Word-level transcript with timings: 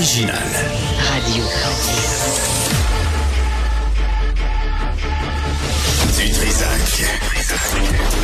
Radio. 0.00 1.44
Du 6.16 6.30
Trisac. 6.32 7.04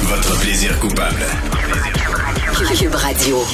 Votre 0.05 0.41
plaisir 0.41 0.79
coupable. 0.79 1.27
Cube 2.79 2.95
Radio. 2.95 3.45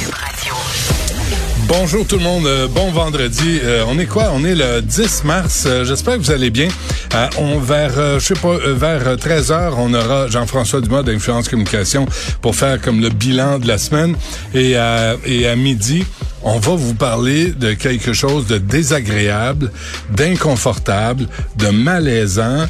Bonjour 1.67 2.07
tout 2.07 2.17
le 2.19 2.23
monde, 2.23 2.47
euh, 2.47 2.69
bon 2.69 2.93
vendredi. 2.93 3.59
Euh, 3.65 3.83
on 3.89 3.99
est 3.99 4.07
quoi? 4.07 4.31
On 4.33 4.45
est 4.45 4.55
le 4.55 4.83
10 4.83 5.25
mars. 5.25 5.65
Euh, 5.67 5.85
J'espère 5.85 6.15
que 6.15 6.21
vous 6.21 6.31
allez 6.31 6.51
bien. 6.51 6.69
Euh, 7.15 7.27
on 7.39 7.59
vers, 7.59 7.99
euh, 7.99 8.21
je 8.21 8.27
sais 8.27 8.35
pas, 8.35 8.51
euh, 8.51 8.75
vers 8.75 9.17
13 9.19 9.51
heures, 9.51 9.75
on 9.79 9.93
aura 9.95 10.29
Jean-François 10.29 10.81
Dumas 10.81 11.03
d'Influence 11.03 11.49
Communication 11.49 12.07
pour 12.41 12.55
faire 12.55 12.81
comme 12.81 13.01
le 13.01 13.09
bilan 13.09 13.59
de 13.59 13.67
la 13.67 13.79
semaine. 13.79 14.15
Et, 14.55 14.77
à- 14.77 15.17
et 15.27 15.49
à 15.49 15.57
midi, 15.57 16.05
on 16.45 16.59
va 16.59 16.75
vous 16.75 16.95
parler 16.95 17.53
de 17.53 17.73
quelque 17.73 18.13
chose 18.13 18.47
de 18.47 18.59
désagréable, 18.59 19.71
d'inconfortable, 20.11 21.29
de 21.57 21.69
malaisant. 21.69 22.67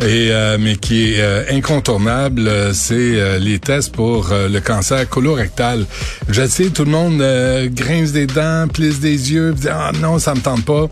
Et 0.00 0.30
euh, 0.30 0.58
mais 0.60 0.76
qui 0.76 1.10
est 1.10 1.20
euh, 1.20 1.42
incontournable, 1.50 2.46
euh, 2.46 2.72
c'est 2.72 3.40
les 3.40 3.58
tests 3.58 3.92
pour 3.92 4.28
le 4.30 4.60
cancer 4.60 5.08
colorectal. 5.08 5.86
Je 6.28 6.46
sais, 6.46 6.66
tout 6.66 6.84
le 6.84 6.92
monde 6.92 7.20
grince 7.74 8.12
des 8.12 8.28
dents, 8.28 8.68
plisse 8.72 9.00
des 9.00 9.32
yeux, 9.32 9.52
dit 9.54 9.68
ah 9.68 9.90
non, 10.00 10.20
ça 10.20 10.36
me 10.36 10.40
tente 10.40 10.64
pas. 10.64 10.86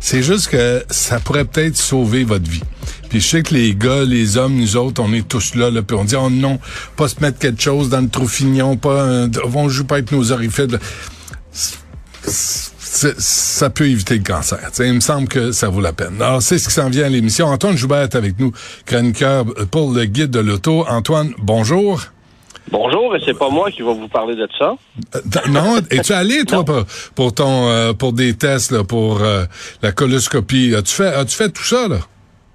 C'est 0.00 0.22
juste 0.22 0.48
que 0.48 0.84
ça 0.90 1.18
pourrait 1.18 1.46
peut-être 1.46 1.76
sauver 1.76 2.24
votre 2.24 2.50
vie. 2.50 2.62
Puis 3.08 3.20
je 3.20 3.28
sais 3.28 3.42
que 3.42 3.54
les 3.54 3.74
gars, 3.74 4.04
les 4.04 4.36
hommes, 4.36 4.56
nous 4.56 4.76
autres, 4.76 5.02
on 5.02 5.12
est 5.14 5.26
tous 5.26 5.54
là, 5.54 5.70
là 5.70 5.80
puis 5.80 5.96
on 5.96 6.04
dit 6.04 6.16
oh 6.16 6.28
non, 6.28 6.58
pas 6.96 7.08
se 7.08 7.20
mettre 7.20 7.38
quelque 7.38 7.62
chose 7.62 7.88
dans 7.88 8.00
le 8.02 8.08
trou 8.08 8.26
fignon, 8.26 8.76
pas, 8.76 9.28
on 9.54 9.68
joue 9.70 9.84
pas 9.84 9.96
avec 9.96 10.12
nos 10.12 10.30
orifices 10.30 10.68
ça 11.52 13.70
peut 13.70 13.88
éviter 13.88 14.16
le 14.16 14.22
cancer. 14.22 14.58
T'sais, 14.70 14.88
il 14.88 14.94
me 14.94 15.00
semble 15.00 15.28
que 15.28 15.52
ça 15.52 15.68
vaut 15.68 15.80
la 15.80 15.92
peine. 15.92 16.20
Alors, 16.20 16.42
c'est 16.42 16.58
ce 16.58 16.68
qui 16.68 16.74
s'en 16.74 16.88
vient 16.88 17.04
à 17.04 17.08
l'émission. 17.08 17.46
Antoine 17.46 17.76
Joubert 17.76 18.02
est 18.02 18.14
avec 18.14 18.38
nous, 18.38 18.52
chroniqueur 18.86 19.44
pour 19.70 19.92
le 19.92 20.04
guide 20.04 20.30
de 20.30 20.40
l'auto. 20.40 20.84
Antoine, 20.88 21.32
bonjour. 21.38 22.02
Bonjour, 22.70 23.16
et 23.16 23.20
c'est 23.24 23.36
pas 23.36 23.50
moi 23.50 23.70
qui 23.70 23.82
va 23.82 23.92
vous 23.92 24.08
parler 24.08 24.36
de 24.36 24.48
ça. 24.56 24.74
Euh, 25.16 25.20
non, 25.48 25.78
es-tu 25.90 26.12
allé, 26.12 26.44
toi, 26.44 26.64
pour, 26.64 26.84
pour 27.14 27.34
ton 27.34 27.68
euh, 27.68 27.92
pour 27.92 28.12
des 28.12 28.34
tests, 28.34 28.70
là, 28.70 28.84
pour 28.84 29.20
euh, 29.20 29.44
la 29.82 29.90
coloscopie? 29.90 30.74
As-tu 30.76 30.94
fait, 30.94 31.12
as-tu 31.12 31.36
fait 31.36 31.50
tout 31.50 31.64
ça, 31.64 31.88
là? 31.88 31.98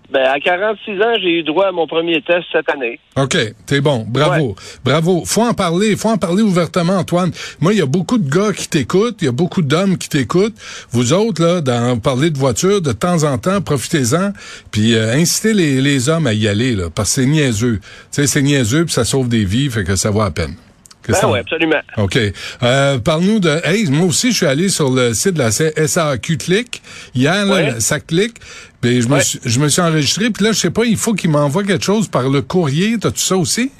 Ben, 0.09 0.23
à 0.23 0.39
46 0.39 1.01
ans, 1.01 1.15
j'ai 1.21 1.39
eu 1.39 1.43
droit 1.43 1.67
à 1.67 1.71
mon 1.71 1.85
premier 1.85 2.21
test 2.21 2.45
cette 2.51 2.69
année. 2.69 2.99
OK, 3.17 3.37
t'es 3.65 3.81
bon. 3.81 4.05
Bravo. 4.07 4.55
Bravo. 4.83 5.23
Faut 5.25 5.41
en 5.41 5.53
parler. 5.53 5.97
Faut 5.97 6.09
en 6.09 6.17
parler 6.17 6.43
ouvertement, 6.43 6.93
Antoine. 6.93 7.31
Moi, 7.59 7.73
il 7.73 7.79
y 7.79 7.81
a 7.81 7.85
beaucoup 7.85 8.17
de 8.17 8.29
gars 8.29 8.53
qui 8.53 8.69
t'écoutent. 8.69 9.17
Il 9.21 9.25
y 9.25 9.27
a 9.27 9.33
beaucoup 9.33 9.61
d'hommes 9.61 9.97
qui 9.97 10.07
t'écoutent. 10.07 10.55
Vous 10.91 11.11
autres, 11.11 11.43
là, 11.43 11.59
dans 11.59 11.99
parler 11.99 12.29
de 12.29 12.37
voiture, 12.37 12.81
de 12.81 12.93
temps 12.93 13.23
en 13.23 13.37
temps, 13.37 13.61
profitez-en. 13.61 14.31
Puis 14.71 14.95
euh, 14.95 15.13
incitez 15.13 15.53
les, 15.53 15.81
les 15.81 16.07
hommes 16.07 16.27
à 16.27 16.33
y 16.33 16.47
aller, 16.47 16.75
là, 16.75 16.85
parce 16.93 17.09
que 17.15 17.21
c'est 17.21 17.27
niaiseux. 17.27 17.79
Tu 17.81 17.87
sais, 18.11 18.27
c'est 18.27 18.41
niaiseux, 18.41 18.85
puis 18.85 18.93
ça 18.93 19.03
sauve 19.03 19.27
des 19.27 19.43
vies, 19.43 19.69
fait 19.69 19.83
que 19.83 19.95
ça 19.95 20.09
vaut 20.09 20.21
à 20.21 20.31
peine. 20.31 20.55
Ben 21.09 21.29
oui, 21.29 21.39
absolument. 21.39 21.79
OK. 21.97 22.17
Euh, 22.63 22.99
Parle-nous 22.99 23.39
de... 23.39 23.59
Hey, 23.65 23.85
moi 23.89 24.07
aussi, 24.07 24.31
je 24.31 24.37
suis 24.37 24.45
allé 24.45 24.69
sur 24.69 24.89
le 24.89 25.13
site 25.13 25.33
de 25.33 25.39
la 25.39 25.51
SAQ 25.51 26.37
Click. 26.37 26.81
Hier, 27.15 27.45
là, 27.45 27.53
Ouais. 27.55 27.79
ça 27.79 27.99
clique. 27.99 28.35
Puis 28.81 29.01
je, 29.01 29.07
me 29.09 29.19
suis, 29.19 29.39
je 29.43 29.59
me 29.59 29.67
suis 29.69 29.81
enregistré. 29.81 30.29
Puis 30.29 30.43
là, 30.43 30.51
je 30.51 30.57
sais 30.59 30.71
pas, 30.71 30.85
il 30.85 30.97
faut 30.97 31.13
qu'il 31.13 31.29
m'envoie 31.29 31.63
quelque 31.63 31.83
chose 31.83 32.07
par 32.07 32.29
le 32.29 32.41
courrier. 32.41 32.97
T'as-tu 32.99 33.19
ça 33.19 33.37
aussi? 33.37 33.71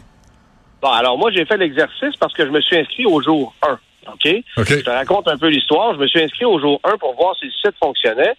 Bon, 0.81 0.89
alors 0.89 1.17
moi, 1.17 1.31
j'ai 1.31 1.45
fait 1.45 1.57
l'exercice 1.57 2.15
parce 2.19 2.33
que 2.33 2.45
je 2.45 2.51
me 2.51 2.61
suis 2.61 2.77
inscrit 2.77 3.05
au 3.05 3.21
jour 3.21 3.53
1. 3.61 3.77
OK? 4.13 4.27
OK. 4.57 4.69
Je 4.69 4.75
te 4.81 4.89
raconte 4.89 5.27
un 5.27 5.37
peu 5.37 5.47
l'histoire. 5.49 5.93
Je 5.95 5.99
me 5.99 6.07
suis 6.07 6.21
inscrit 6.21 6.45
au 6.45 6.59
jour 6.59 6.79
1 6.83 6.97
pour 6.97 7.15
voir 7.15 7.35
si 7.39 7.45
le 7.45 7.51
site 7.51 7.75
fonctionnait. 7.81 8.33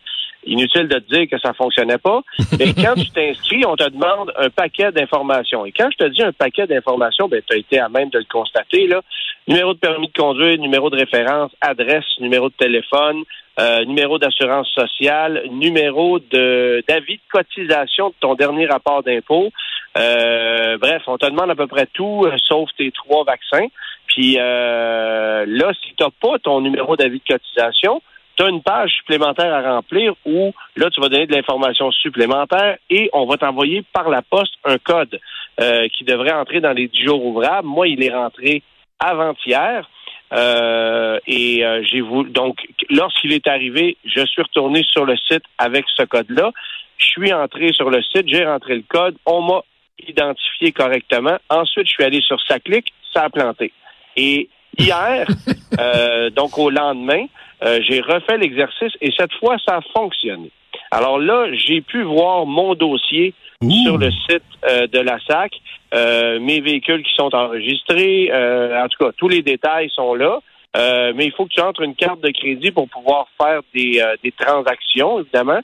Inutile 0.44 0.88
de 0.88 0.98
te 0.98 1.14
dire 1.14 1.28
que 1.30 1.38
ça 1.38 1.52
fonctionnait 1.52 1.98
pas. 1.98 2.22
Mais 2.58 2.72
quand 2.72 2.94
tu 2.94 3.10
t'inscris, 3.10 3.64
on 3.66 3.76
te 3.76 3.88
demande 3.88 4.32
un 4.36 4.50
paquet 4.50 4.92
d'informations. 4.92 5.66
Et 5.66 5.72
quand 5.72 5.88
je 5.90 6.04
te 6.04 6.08
dis 6.10 6.22
un 6.22 6.32
paquet 6.32 6.66
d'informations, 6.66 7.28
ben, 7.28 7.42
tu 7.46 7.54
as 7.54 7.58
été 7.58 7.78
à 7.78 7.88
même 7.88 8.08
de 8.10 8.18
le 8.18 8.26
constater, 8.30 8.86
là. 8.86 9.02
Numéro 9.46 9.72
de 9.72 9.78
permis 9.78 10.08
de 10.08 10.12
conduire, 10.12 10.58
numéro 10.58 10.90
de 10.90 10.96
référence, 10.96 11.50
adresse, 11.60 12.04
numéro 12.20 12.50
de 12.50 12.54
téléphone, 12.54 13.24
euh, 13.58 13.84
numéro 13.86 14.18
d'assurance 14.18 14.68
sociale, 14.68 15.42
numéro 15.50 16.18
de 16.18 16.84
d'avis 16.86 17.16
de 17.16 17.22
cotisation 17.32 18.10
de 18.10 18.14
ton 18.20 18.34
dernier 18.34 18.66
rapport 18.66 19.02
d'impôt. 19.02 19.50
Euh, 19.96 20.78
bref, 20.78 21.02
on 21.06 21.18
te 21.18 21.26
demande 21.26 21.50
à 21.50 21.54
peu 21.54 21.66
près 21.66 21.86
tout, 21.86 22.24
euh, 22.26 22.36
sauf 22.44 22.68
tes 22.76 22.92
trois 22.92 23.24
vaccins. 23.24 23.66
Puis 24.06 24.36
euh, 24.38 25.44
là, 25.46 25.72
si 25.82 25.94
tu 25.94 26.04
n'as 26.04 26.10
pas 26.20 26.38
ton 26.38 26.60
numéro 26.60 26.96
d'avis 26.96 27.20
de 27.26 27.34
cotisation, 27.34 28.02
tu 28.38 28.44
as 28.44 28.48
une 28.48 28.62
page 28.62 28.90
supplémentaire 28.92 29.52
à 29.52 29.74
remplir 29.74 30.14
où 30.24 30.52
là, 30.76 30.90
tu 30.90 31.00
vas 31.00 31.08
donner 31.08 31.26
de 31.26 31.34
l'information 31.34 31.90
supplémentaire 31.90 32.78
et 32.88 33.10
on 33.12 33.26
va 33.26 33.36
t'envoyer 33.36 33.82
par 33.92 34.08
la 34.08 34.22
poste 34.22 34.54
un 34.64 34.78
code 34.78 35.18
euh, 35.60 35.88
qui 35.88 36.04
devrait 36.04 36.32
entrer 36.32 36.60
dans 36.60 36.72
les 36.72 36.86
10 36.86 37.04
jours 37.04 37.24
ouvrables. 37.24 37.66
Moi, 37.66 37.88
il 37.88 38.02
est 38.02 38.14
rentré 38.14 38.62
avant-hier. 39.00 39.88
Euh, 40.30 41.18
et 41.26 41.64
euh, 41.64 41.82
j'ai 41.90 42.02
voulu 42.02 42.30
donc 42.30 42.58
lorsqu'il 42.90 43.32
est 43.32 43.48
arrivé, 43.48 43.96
je 44.04 44.24
suis 44.26 44.42
retourné 44.42 44.82
sur 44.84 45.06
le 45.06 45.16
site 45.16 45.42
avec 45.56 45.86
ce 45.96 46.02
code-là. 46.02 46.52
Je 46.98 47.06
suis 47.06 47.32
entré 47.32 47.72
sur 47.72 47.88
le 47.88 48.02
site, 48.02 48.28
j'ai 48.28 48.44
rentré 48.44 48.76
le 48.76 48.84
code, 48.86 49.16
on 49.24 49.40
m'a 49.40 49.60
identifié 50.06 50.72
correctement. 50.72 51.38
Ensuite, 51.48 51.86
je 51.86 51.92
suis 51.92 52.04
allé 52.04 52.20
sur 52.20 52.38
sa 52.42 52.60
clique, 52.60 52.92
ça 53.12 53.22
a 53.22 53.30
planté. 53.30 53.72
Et 54.16 54.50
hier, 54.78 55.26
euh, 55.78 56.30
donc 56.30 56.58
au 56.58 56.70
lendemain, 56.70 57.26
euh, 57.64 57.80
j'ai 57.82 58.00
refait 58.00 58.38
l'exercice 58.38 58.92
et 59.00 59.12
cette 59.16 59.32
fois, 59.34 59.56
ça 59.66 59.76
a 59.76 59.80
fonctionné. 59.94 60.50
Alors 60.90 61.18
là, 61.18 61.46
j'ai 61.52 61.80
pu 61.80 62.02
voir 62.02 62.46
mon 62.46 62.74
dossier 62.74 63.34
Ouh. 63.62 63.70
sur 63.70 63.98
le 63.98 64.10
site 64.10 64.42
euh, 64.68 64.86
de 64.86 65.00
la 65.00 65.18
SAC, 65.26 65.52
euh, 65.94 66.38
mes 66.40 66.60
véhicules 66.60 67.02
qui 67.02 67.14
sont 67.14 67.34
enregistrés, 67.34 68.30
euh, 68.32 68.82
en 68.82 68.88
tout 68.88 69.04
cas, 69.04 69.12
tous 69.16 69.28
les 69.28 69.42
détails 69.42 69.90
sont 69.90 70.14
là. 70.14 70.40
Euh, 70.76 71.12
mais 71.16 71.24
il 71.26 71.32
faut 71.32 71.46
que 71.46 71.52
tu 71.54 71.60
entres 71.60 71.80
une 71.80 71.94
carte 71.94 72.20
de 72.20 72.30
crédit 72.30 72.70
pour 72.70 72.88
pouvoir 72.88 73.26
faire 73.40 73.60
des, 73.74 74.00
euh, 74.00 74.14
des 74.22 74.32
transactions, 74.32 75.20
évidemment. 75.20 75.60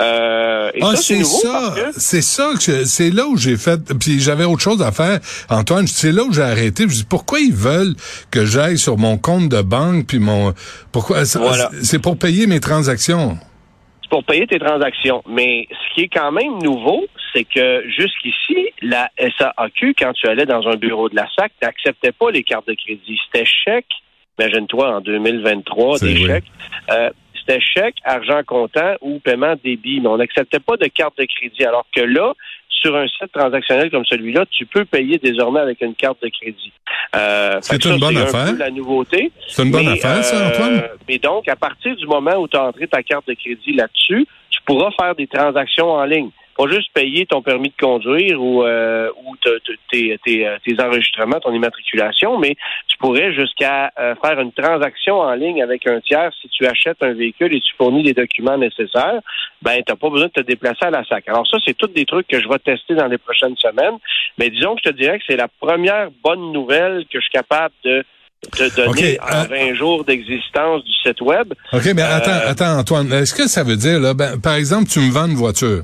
Euh, 0.00 0.70
et 0.74 0.80
Ah, 0.82 0.96
c'est 0.96 1.24
ça. 1.24 1.74
C'est 1.92 2.22
ça 2.22 2.52
que 2.54 2.84
c'est 2.84 3.10
là 3.10 3.26
où 3.26 3.36
j'ai 3.36 3.56
fait. 3.56 3.80
Puis 4.00 4.20
j'avais 4.20 4.44
autre 4.44 4.60
chose 4.60 4.82
à 4.82 4.90
faire, 4.90 5.20
Antoine. 5.48 5.86
C'est 5.86 6.12
là 6.12 6.24
où 6.24 6.32
j'ai 6.32 6.42
arrêté. 6.42 6.84
Je 6.88 6.94
dis 6.94 7.06
pourquoi 7.08 7.38
ils 7.38 7.54
veulent 7.54 7.94
que 8.30 8.44
j'aille 8.44 8.78
sur 8.78 8.98
mon 8.98 9.16
compte 9.16 9.48
de 9.48 9.62
banque 9.62 10.06
puis 10.06 10.18
mon 10.18 10.52
pourquoi 10.92 11.22
Voilà. 11.36 11.70
C'est 11.82 12.02
pour 12.02 12.18
payer 12.18 12.46
mes 12.46 12.60
transactions. 12.60 13.38
C'est 14.02 14.10
pour 14.10 14.24
payer 14.24 14.46
tes 14.46 14.58
transactions. 14.58 15.22
Mais 15.28 15.68
ce 15.70 15.94
qui 15.94 16.00
est 16.02 16.08
quand 16.08 16.32
même 16.32 16.58
nouveau, 16.62 17.06
c'est 17.32 17.44
que 17.44 17.84
jusqu'ici, 17.88 18.70
la 18.82 19.10
SAAQ, 19.18 19.94
quand 19.98 20.12
tu 20.14 20.26
allais 20.28 20.46
dans 20.46 20.66
un 20.66 20.76
bureau 20.76 21.08
de 21.08 21.16
la 21.16 21.28
SAC, 21.36 21.52
tu 21.60 21.66
n'acceptais 21.66 22.12
pas 22.12 22.30
les 22.30 22.42
cartes 22.42 22.66
de 22.66 22.74
crédit. 22.74 23.18
C'était 23.26 23.44
chèque. 23.44 23.86
Imagine-toi, 24.38 24.96
en 24.96 25.00
2023, 25.00 25.98
C'est 25.98 26.06
des 26.06 26.26
chèques. 26.26 26.44
Euh, 26.90 27.10
c'était 27.34 27.60
chèque, 27.60 27.96
argent 28.04 28.40
comptant 28.46 28.94
ou 29.00 29.18
paiement 29.20 29.54
débit, 29.64 30.00
mais 30.00 30.08
on 30.08 30.18
n'acceptait 30.18 30.60
pas 30.60 30.76
de 30.76 30.86
carte 30.86 31.16
de 31.18 31.24
crédit. 31.24 31.64
Alors 31.64 31.86
que 31.94 32.02
là, 32.02 32.34
sur 32.68 32.94
un 32.94 33.06
site 33.08 33.32
transactionnel 33.32 33.90
comme 33.90 34.04
celui-là, 34.04 34.44
tu 34.50 34.66
peux 34.66 34.84
payer 34.84 35.18
désormais 35.18 35.60
avec 35.60 35.80
une 35.80 35.94
carte 35.94 36.22
de 36.22 36.28
crédit. 36.28 36.72
Euh, 37.16 37.58
C'est 37.62 37.84
une 37.84 37.92
ça, 37.92 37.98
bonne 37.98 38.16
affaire. 38.18 38.52
la 38.58 38.70
nouveauté. 38.70 39.32
C'est 39.48 39.64
une 39.64 39.70
bonne 39.70 39.86
Mais, 39.86 39.92
affaire, 39.92 40.22
ça, 40.24 40.36
euh, 40.36 40.48
Antoine? 40.50 40.82
Mais 41.08 41.18
donc, 41.18 41.48
à 41.48 41.56
partir 41.56 41.96
du 41.96 42.06
moment 42.06 42.36
où 42.36 42.46
tu 42.46 42.56
as 42.56 42.64
entré 42.64 42.86
ta 42.86 43.02
carte 43.02 43.26
de 43.26 43.34
crédit 43.34 43.72
là-dessus, 43.72 44.26
tu 44.50 44.60
pourras 44.66 44.90
faire 45.00 45.14
des 45.14 45.26
transactions 45.26 45.90
en 45.90 46.04
ligne. 46.04 46.30
Pas 46.58 46.66
juste 46.68 46.90
payer 46.92 47.24
ton 47.24 47.40
permis 47.40 47.68
de 47.68 47.74
conduire 47.80 48.42
ou, 48.42 48.64
euh, 48.64 49.08
ou 49.24 49.36
te- 49.36 49.58
te- 49.60 49.72
tes, 49.92 50.18
tes, 50.24 50.44
euh, 50.46 50.56
tes 50.66 50.74
enregistrements, 50.82 51.38
ton 51.38 51.54
immatriculation, 51.54 52.36
mais 52.38 52.56
tu 52.88 52.96
pourrais 52.98 53.32
jusqu'à 53.32 53.92
euh, 53.98 54.14
faire 54.22 54.40
une 54.40 54.50
transaction 54.52 55.20
en 55.20 55.32
ligne 55.34 55.62
avec 55.62 55.86
un 55.86 56.00
tiers 56.00 56.30
si 56.42 56.48
tu 56.48 56.66
achètes 56.66 57.00
un 57.02 57.12
véhicule 57.14 57.54
et 57.54 57.60
tu 57.60 57.72
fournis 57.76 58.02
les 58.02 58.12
documents 58.12 58.58
nécessaires. 58.58 59.20
Ben, 59.62 59.76
tu 59.86 59.92
n'as 59.92 59.96
pas 59.96 60.10
besoin 60.10 60.26
de 60.26 60.32
te 60.32 60.40
déplacer 60.40 60.84
à 60.84 60.90
la 60.90 61.04
SAC. 61.04 61.28
Alors 61.28 61.46
ça, 61.46 61.58
c'est 61.64 61.74
tous 61.76 61.86
des 61.88 62.04
trucs 62.04 62.26
que 62.26 62.40
je 62.40 62.48
vais 62.48 62.58
tester 62.58 62.94
dans 62.96 63.06
les 63.06 63.18
prochaines 63.18 63.56
semaines. 63.56 63.94
Mais 64.36 64.50
disons 64.50 64.74
que 64.74 64.80
je 64.84 64.90
te 64.90 64.96
dirais 64.96 65.18
que 65.18 65.24
c'est 65.28 65.36
la 65.36 65.48
première 65.60 66.08
bonne 66.24 66.52
nouvelle 66.52 67.04
que 67.04 67.18
je 67.18 67.22
suis 67.22 67.30
capable 67.32 67.74
de 67.84 68.04
te 68.52 68.74
donner 68.76 69.18
en 69.20 69.44
euh, 69.52 69.68
20 69.70 69.74
jours 69.74 70.04
d'existence 70.04 70.84
du 70.84 70.92
site 71.04 71.20
web. 71.20 71.52
OK, 71.72 71.82
mais 71.94 72.02
attends, 72.02 72.30
Euh, 72.30 72.50
attends, 72.50 72.78
Antoine. 72.78 73.12
Est-ce 73.12 73.34
que 73.34 73.48
ça 73.48 73.64
veut 73.64 73.76
dire, 73.76 73.98
là, 74.00 74.14
ben, 74.14 74.40
par 74.40 74.54
exemple, 74.54 74.88
tu 74.88 75.00
me 75.00 75.10
vends 75.10 75.26
une 75.26 75.34
voiture. 75.34 75.82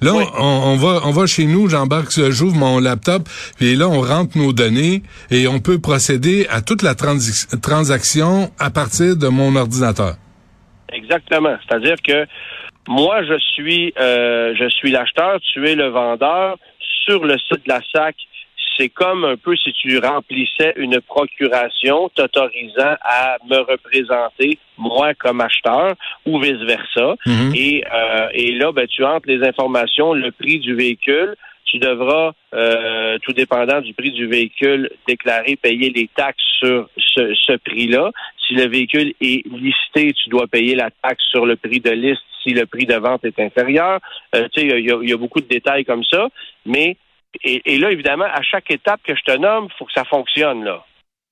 Là, 0.00 0.12
Oui. 0.14 0.24
on, 0.38 0.44
on 0.44 0.76
va, 0.76 1.00
on 1.04 1.10
va 1.10 1.26
chez 1.26 1.44
nous, 1.46 1.68
j'embarque, 1.68 2.10
j'ouvre 2.30 2.56
mon 2.56 2.78
laptop, 2.80 3.28
puis 3.58 3.76
là, 3.76 3.88
on 3.88 4.00
rentre 4.00 4.36
nos 4.38 4.52
données 4.52 5.02
et 5.30 5.46
on 5.48 5.60
peut 5.60 5.78
procéder 5.80 6.46
à 6.50 6.60
toute 6.62 6.82
la 6.82 6.94
transi- 6.94 7.60
transaction 7.60 8.50
à 8.58 8.70
partir 8.70 9.16
de 9.16 9.28
mon 9.28 9.54
ordinateur. 9.56 10.14
Exactement. 10.92 11.56
C'est-à-dire 11.66 11.96
que 12.06 12.26
moi, 12.88 13.22
je 13.24 13.38
suis, 13.38 13.92
euh, 13.98 14.54
je 14.58 14.68
suis 14.68 14.90
l'acheteur, 14.90 15.38
tu 15.52 15.66
es 15.68 15.74
le 15.74 15.88
vendeur. 15.88 16.56
Sur 17.04 17.24
le 17.24 17.36
site 17.38 17.66
de 17.66 17.68
la 17.68 17.80
SAC, 17.92 18.14
c'est 18.76 18.88
comme 18.88 19.24
un 19.24 19.36
peu 19.36 19.56
si 19.56 19.72
tu 19.72 19.98
remplissais 19.98 20.72
une 20.76 21.00
procuration 21.00 22.08
t'autorisant 22.14 22.96
à 23.02 23.36
me 23.48 23.58
représenter, 23.58 24.58
moi, 24.78 25.14
comme 25.14 25.40
acheteur, 25.40 25.94
ou 26.26 26.40
vice-versa. 26.40 27.16
Mhm. 27.26 27.52
Et, 27.54 27.84
euh, 27.92 28.28
et 28.32 28.52
là, 28.52 28.72
ben, 28.72 28.86
tu 28.86 29.04
entres 29.04 29.28
les 29.28 29.46
informations, 29.46 30.12
le 30.12 30.30
prix 30.32 30.58
du 30.58 30.74
véhicule. 30.74 31.34
Tu 31.66 31.78
devras, 31.78 32.32
euh, 32.54 33.18
tout 33.22 33.32
dépendant 33.32 33.80
du 33.80 33.94
prix 33.94 34.12
du 34.12 34.26
véhicule, 34.26 34.90
déclarer, 35.08 35.56
payer 35.56 35.90
les 35.90 36.08
taxes 36.14 36.44
sur 36.58 36.88
ce, 36.96 37.34
ce 37.34 37.56
prix-là. 37.56 38.10
Si 38.46 38.54
le 38.54 38.68
véhicule 38.68 39.14
est 39.20 39.44
listé, 39.46 40.12
tu 40.12 40.28
dois 40.28 40.46
payer 40.46 40.76
la 40.76 40.90
taxe 41.02 41.24
sur 41.30 41.46
le 41.46 41.56
prix 41.56 41.80
de 41.80 41.90
liste 41.90 42.22
si 42.42 42.50
le 42.50 42.66
prix 42.66 42.86
de 42.86 42.94
vente 42.94 43.24
est 43.24 43.40
inférieur. 43.40 43.98
Euh, 44.34 44.46
tu 44.52 44.60
sais, 44.60 44.66
il 44.66 44.84
y, 44.84 45.08
y 45.08 45.12
a 45.12 45.16
beaucoup 45.16 45.40
de 45.40 45.48
détails 45.48 45.84
comme 45.84 46.04
ça. 46.04 46.28
Mais 46.66 46.96
et, 47.42 47.78
là, 47.78 47.90
évidemment, 47.90 48.24
à 48.24 48.42
chaque 48.42 48.70
étape 48.70 49.00
que 49.02 49.14
je 49.14 49.22
te 49.22 49.36
nomme, 49.36 49.68
il 49.70 49.76
faut 49.78 49.84
que 49.84 49.92
ça 49.92 50.04
fonctionne 50.04 50.64
là. 50.64 50.84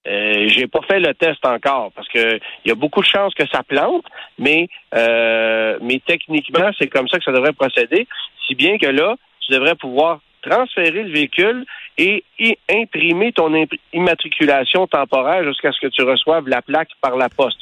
Euh, 0.06 0.48
j'ai 0.48 0.66
pas 0.66 0.80
fait 0.82 0.98
le 0.98 1.14
test 1.14 1.46
encore 1.46 1.92
parce 1.92 2.08
que 2.08 2.40
il 2.64 2.68
y 2.68 2.72
a 2.72 2.74
beaucoup 2.74 3.02
de 3.02 3.06
chances 3.06 3.34
que 3.34 3.46
ça 3.46 3.62
plante, 3.62 4.04
mais 4.36 4.68
euh, 4.96 5.78
mais 5.80 6.00
techniquement 6.04 6.70
c'est 6.76 6.88
comme 6.88 7.06
ça 7.06 7.18
que 7.18 7.24
ça 7.24 7.30
devrait 7.30 7.52
procéder, 7.52 8.08
si 8.44 8.56
bien 8.56 8.78
que 8.78 8.86
là 8.86 9.14
tu 9.38 9.52
devrais 9.52 9.76
pouvoir 9.76 10.18
transférer 10.42 11.04
le 11.04 11.12
véhicule 11.12 11.64
et 11.98 12.24
imprimer 12.70 13.32
ton 13.32 13.52
immatriculation 13.92 14.86
temporaire 14.86 15.44
jusqu'à 15.44 15.72
ce 15.72 15.80
que 15.80 15.90
tu 15.92 16.02
reçoives 16.02 16.48
la 16.48 16.62
plaque 16.62 16.90
par 17.00 17.16
la 17.16 17.28
poste. 17.28 17.58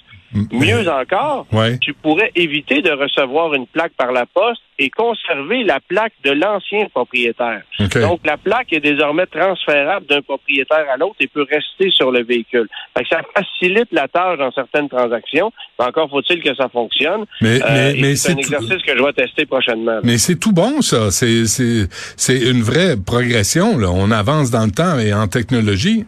Mieux 0.53 0.88
encore, 0.88 1.44
Ouais. 1.53 1.77
tu 1.79 1.93
pourrais 1.93 2.31
éviter 2.37 2.82
de 2.82 2.91
recevoir 2.93 3.53
une 3.53 3.67
plaque 3.67 3.94
par 3.99 4.12
la 4.12 4.27
poste 4.27 4.62
et 4.79 4.88
conserver 4.88 5.65
la 5.65 5.81
plaque 5.81 6.12
de 6.25 6.31
l'ancien 6.31 6.87
propriétaire. 6.94 7.62
Donc, 7.97 8.21
la 8.25 8.37
plaque 8.38 8.73
est 8.73 8.79
désormais 8.81 9.27
transférable 9.27 10.06
d'un 10.06 10.23
propriétaire 10.23 10.87
à 10.91 10.97
l'autre 10.97 11.17
et 11.19 11.27
peut 11.27 11.44
rester 11.50 11.91
sur 11.91 12.12
le 12.12 12.23
véhicule. 12.23 12.69
Fait 12.97 13.03
que 13.03 13.09
ça 13.09 13.21
facilite 13.37 13.88
la 13.91 14.06
tâche 14.06 14.38
dans 14.38 14.53
certaines 14.53 14.88
transactions, 14.88 15.53
mais 15.79 15.87
encore 15.87 16.09
faut-il 16.09 16.41
que 16.43 16.55
ça 16.55 16.69
fonctionne. 16.69 17.25
Mais, 17.43 17.61
Euh, 17.61 17.67
mais, 17.69 17.99
et 17.99 18.00
mais 18.00 18.17
c'est 18.17 18.31
un 18.31 18.35
tout- 18.37 18.41
exercice 18.41 18.82
que 18.87 18.97
je 18.97 19.03
vais 19.03 19.12
tester 19.12 19.47
prochainement. 19.47 19.99
Mais 20.05 20.17
c'est 20.17 20.38
tout 20.38 20.53
bon, 20.53 20.81
ça. 20.81 21.11
C'est, 21.11 22.38
une 22.41 22.62
vraie 22.62 22.94
progression, 23.05 23.77
là. 23.77 23.91
On 23.91 24.11
avance 24.20 24.50
dans 24.50 24.64
le 24.64 24.70
temps 24.70 24.99
et 24.99 25.12
en 25.12 25.26
technologie? 25.28 26.05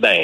Ben, 0.00 0.18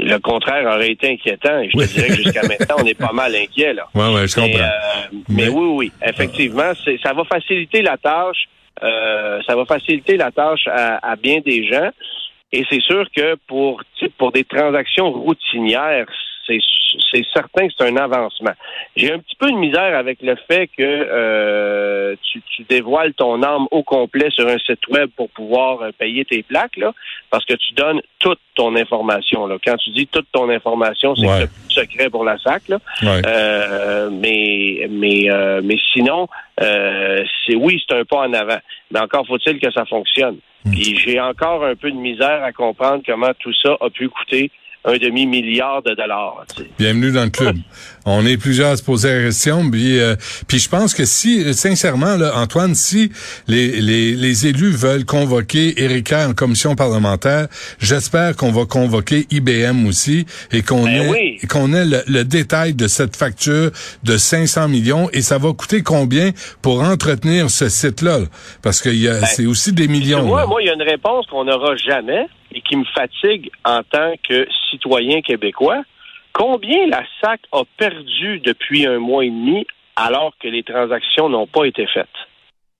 le 0.00 0.18
contraire 0.18 0.66
aurait 0.66 0.90
été 0.92 1.12
inquiétant. 1.12 1.58
Et 1.60 1.70
je 1.70 1.78
te 1.78 1.94
dirais 1.94 2.08
que 2.08 2.14
jusqu'à 2.22 2.42
maintenant, 2.42 2.76
on 2.78 2.84
est 2.86 2.94
pas 2.98 3.12
mal 3.12 3.34
inquiet, 3.34 3.72
là. 3.74 3.86
Ouais, 3.94 4.12
ouais, 4.14 4.28
je 4.28 4.38
Mais, 4.40 4.50
comprends. 4.52 4.64
euh, 4.66 5.16
mais 5.28 5.34
Mais- 5.44 5.48
oui, 5.48 5.68
oui, 5.78 5.92
effectivement, 6.06 6.72
c'est, 6.84 6.98
ça 7.02 7.12
va 7.12 7.24
faciliter 7.24 7.82
la 7.82 7.96
tâche. 7.96 8.44
euh, 8.82 9.40
ça 9.46 9.56
va 9.56 9.64
faciliter 9.64 10.16
la 10.18 10.30
tâche 10.30 10.66
à, 10.66 10.98
à 11.12 11.16
bien 11.16 11.38
des 11.44 11.66
gens. 11.66 11.90
Et 12.52 12.62
c'est 12.70 12.80
sûr 12.82 13.06
que 13.16 13.36
pour 13.48 13.82
pour 14.18 14.30
des 14.32 14.44
transactions 14.44 15.10
routinières, 15.10 16.06
c'est 16.46 17.24
certain 17.32 17.68
que 17.68 17.74
c'est 17.76 17.86
un 17.88 17.96
avancement. 17.96 18.52
J'ai 18.96 19.12
un 19.12 19.18
petit 19.18 19.36
peu 19.36 19.50
de 19.50 19.56
misère 19.56 19.96
avec 19.96 20.22
le 20.22 20.36
fait 20.48 20.68
que 20.68 20.82
euh, 20.82 22.14
tu, 22.22 22.40
tu 22.42 22.62
dévoiles 22.64 23.12
ton 23.14 23.42
âme 23.42 23.66
au 23.70 23.82
complet 23.82 24.30
sur 24.30 24.46
un 24.48 24.58
site 24.58 24.86
web 24.88 25.10
pour 25.16 25.28
pouvoir 25.30 25.82
euh, 25.82 25.90
payer 25.98 26.24
tes 26.24 26.42
plaques, 26.42 26.76
là, 26.76 26.92
parce 27.30 27.44
que 27.44 27.54
tu 27.54 27.74
donnes 27.74 28.00
toute 28.18 28.38
ton 28.54 28.74
information. 28.76 29.46
Là. 29.46 29.56
Quand 29.64 29.76
tu 29.76 29.90
dis 29.90 30.06
toute 30.06 30.26
ton 30.32 30.48
information, 30.50 31.14
c'est 31.14 31.26
Ouais. 31.26 31.46
secret 31.68 32.08
pour 32.08 32.24
la 32.24 32.38
SAC. 32.38 32.68
Là. 32.68 32.78
Ouais. 33.02 33.22
Euh, 33.26 34.10
mais 34.10 34.86
mais 34.88 35.28
mais 35.62 35.76
sinon, 35.92 36.28
c'est 36.58 37.56
oui, 37.56 37.82
c'est 37.86 37.96
un 37.96 38.04
pas 38.04 38.18
en 38.26 38.32
avant. 38.32 38.58
Mais 38.90 39.00
encore 39.00 39.26
faut-il 39.26 39.58
que 39.58 39.70
ça 39.72 39.84
fonctionne. 39.84 40.38
Puis 40.64 40.96
j'ai 40.96 41.20
encore 41.20 41.64
un 41.64 41.74
peu 41.76 41.90
de 41.90 41.96
misère 41.96 42.42
à 42.42 42.52
comprendre 42.52 43.02
comment 43.06 43.32
tout 43.38 43.52
ça 43.62 43.76
a 43.80 43.90
pu 43.90 44.08
coûter 44.08 44.50
un 44.86 44.98
demi-milliard 44.98 45.82
de 45.82 45.94
dollars. 45.94 46.44
tu 46.54 46.62
sais. 46.62 46.68
Bienvenue 46.78 47.10
dans 47.12 47.24
le 47.24 47.30
club. 47.30 47.56
On 48.08 48.24
est 48.24 48.36
plusieurs 48.36 48.70
à 48.70 48.76
se 48.76 48.84
poser 48.84 49.12
la 49.12 49.24
question. 49.24 49.68
Puis, 49.68 49.98
euh, 49.98 50.14
puis 50.46 50.60
je 50.60 50.68
pense 50.68 50.94
que 50.94 51.04
si, 51.04 51.52
sincèrement, 51.54 52.16
là, 52.16 52.36
Antoine, 52.36 52.76
si 52.76 53.10
les, 53.48 53.80
les, 53.80 54.12
les 54.12 54.46
élus 54.46 54.70
veulent 54.70 55.04
convoquer 55.04 55.82
Erika 55.82 56.28
en 56.28 56.32
commission 56.32 56.76
parlementaire, 56.76 57.48
j'espère 57.80 58.36
qu'on 58.36 58.52
va 58.52 58.64
convoquer 58.64 59.26
IBM 59.32 59.86
aussi 59.88 60.24
et 60.52 60.62
qu'on 60.62 60.84
Ben 60.84 61.02
ait, 61.02 61.08
oui. 61.08 61.38
qu'on 61.48 61.74
ait 61.74 61.84
le, 61.84 62.02
le 62.06 62.22
détail 62.24 62.74
de 62.74 62.86
cette 62.86 63.16
facture 63.16 63.72
de 64.04 64.16
500 64.16 64.68
millions 64.68 65.10
et 65.12 65.20
ça 65.20 65.38
va 65.38 65.52
coûter 65.52 65.82
combien 65.82 66.30
pour 66.62 66.82
entretenir 66.82 67.50
ce 67.50 67.68
site-là? 67.68 68.20
Parce 68.62 68.80
que 68.80 68.90
y 68.90 69.08
a, 69.08 69.26
c'est 69.26 69.46
aussi 69.46 69.72
des 69.72 69.88
Ben, 69.88 69.92
millions. 69.98 70.36
là. 70.36 70.46
moi, 70.46 70.62
il 70.62 70.66
y 70.66 70.70
a 70.70 70.74
une 70.74 70.82
réponse 70.82 71.26
qu'on 71.26 71.44
n'aura 71.44 71.74
jamais 71.74 72.26
et 72.56 72.62
qui 72.62 72.76
me 72.76 72.84
fatigue 72.84 73.50
en 73.64 73.82
tant 73.82 74.14
que 74.22 74.48
citoyen 74.70 75.20
québécois. 75.20 75.82
Combien 76.32 76.86
la 76.88 77.02
SAC 77.20 77.40
a 77.52 77.62
perdu 77.76 78.40
depuis 78.40 78.86
un 78.86 78.98
mois 78.98 79.24
et 79.24 79.30
demi 79.30 79.66
alors 79.94 80.32
que 80.40 80.48
les 80.48 80.62
transactions 80.62 81.28
n'ont 81.28 81.46
pas 81.46 81.64
été 81.64 81.86
faites? 81.86 82.08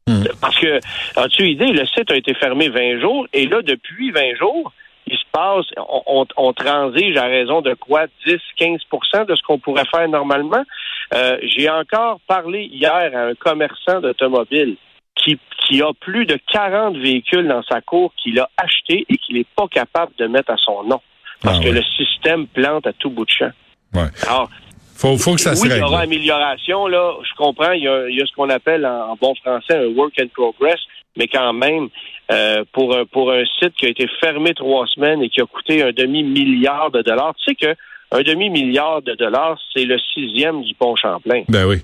Hmm. 0.09 0.25
Parce 0.41 0.59
que, 0.59 0.79
as-tu 1.17 1.49
idée, 1.49 1.73
le 1.73 1.85
site 1.87 2.11
a 2.11 2.17
été 2.17 2.35
fermé 2.35 2.69
20 2.69 3.01
jours 3.01 3.27
et 3.33 3.47
là, 3.47 3.63
depuis 3.63 4.11
20 4.11 4.37
jours, 4.37 4.73
il 5.07 5.17
se 5.17 5.25
passe, 5.31 5.67
on, 5.77 6.03
on, 6.07 6.27
on 6.37 6.53
transige 6.53 7.17
à 7.17 7.25
raison 7.25 7.61
de 7.61 7.75
quoi? 7.75 8.07
10, 8.27 8.37
15% 8.59 9.27
de 9.27 9.35
ce 9.35 9.43
qu'on 9.43 9.59
pourrait 9.59 9.85
faire 9.85 10.09
normalement? 10.09 10.65
Euh, 11.15 11.39
J'ai 11.43 11.71
encore 11.71 12.21
parlé 12.27 12.65
hier 12.65 13.11
à 13.15 13.21
un 13.27 13.35
commerçant 13.35 14.01
d'automobile 14.01 14.77
qui, 15.27 15.39
qui 15.67 15.83
a 15.83 15.93
plus 16.01 16.25
de 16.27 16.39
40 16.53 16.97
véhicules 16.97 17.47
dans 17.49 17.63
sa 17.65 17.81
cour 17.81 18.13
qu'il 18.23 18.39
a 18.39 18.49
acheté 18.57 19.05
et 19.09 19.19
qu'il 19.19 19.37
n'est 19.37 19.47
pas 19.57 19.67
capable 19.69 20.13
de 20.19 20.27
mettre 20.27 20.51
à 20.53 20.57
son 20.57 20.85
nom. 20.85 21.01
Parce 21.43 21.59
Ah 21.59 21.63
que 21.63 21.69
ouais. 21.69 21.75
le 21.75 21.83
système 21.83 22.47
plante 22.47 22.87
à 22.87 22.93
tout 22.93 23.11
bout 23.11 23.25
de 23.25 23.31
champ. 23.31 23.51
Ouais. 23.95 24.09
Alors, 24.27 24.49
Faut, 24.95 25.17
faut 25.19 25.35
que 25.35 25.41
ça 25.41 25.55
se 25.55 25.63
oui, 25.63 25.69
il 25.69 25.71
y 25.71 25.75
règle. 25.75 25.85
aura 25.87 26.01
amélioration, 26.01 26.87
là. 26.87 27.15
Je 27.23 27.35
comprends, 27.37 27.73
il 27.73 27.83
y 27.83 27.89
a, 27.89 28.09
il 28.09 28.17
y 28.17 28.23
a 28.23 28.27
ce 28.27 28.33
qu'on 28.33 28.49
appelle 28.49 28.87
en, 28.87 29.11
en 29.11 29.17
bon 29.21 29.35
français 29.35 29.77
un 29.77 29.89
work 29.95 30.19
in 30.19 30.29
progress, 30.29 30.81
mais 31.19 31.29
quand 31.29 31.53
même, 31.53 31.89
euh, 32.31 32.65
pour, 32.73 32.97
pour 33.13 33.33
un 33.33 33.45
site 33.59 33.75
qui 33.77 33.87
a 33.87 33.89
été 33.91 34.07
fermé 34.21 34.55
trois 34.55 34.87
semaines 34.87 35.23
et 35.23 35.29
qui 35.29 35.41
a 35.43 35.47
coûté 35.47 35.83
un 35.83 35.93
demi-milliard 35.93 36.91
de 36.91 37.03
dollars, 37.03 37.35
tu 37.37 37.45
sais 37.45 37.55
que 37.55 37.75
un 38.13 38.23
demi-milliard 38.23 39.03
de 39.03 39.15
dollars, 39.15 39.59
c'est 39.75 39.85
le 39.85 39.99
sixième 40.15 40.63
du 40.63 40.75
pont 40.75 40.95
Champlain. 40.97 41.43
Ben 41.49 41.67
oui. 41.67 41.79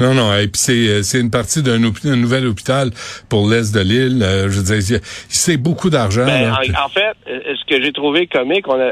Non, 0.00 0.12
non. 0.14 0.32
Et 0.34 0.48
puis 0.48 0.58
c'est 0.60 0.88
euh, 0.88 1.02
c'est 1.02 1.20
une 1.20 1.30
partie 1.30 1.62
d'un 1.62 1.78
nouvel 1.78 2.46
hôpital 2.46 2.90
pour 3.30 3.48
l'est 3.48 3.72
de 3.74 3.80
l'île. 3.80 4.22
Euh, 4.22 4.48
je 4.50 4.60
veux 4.60 4.78
dire, 4.80 4.98
c'est 5.28 5.56
beaucoup 5.56 5.88
d'argent. 5.88 6.26
Ben, 6.26 6.50
en, 6.52 6.84
en 6.84 6.88
fait, 6.88 7.14
euh, 7.28 7.54
ce 7.54 7.64
que 7.64 7.80
j'ai 7.82 7.92
trouvé 7.92 8.26
comique, 8.26 8.66
on 8.68 8.78
a, 8.80 8.90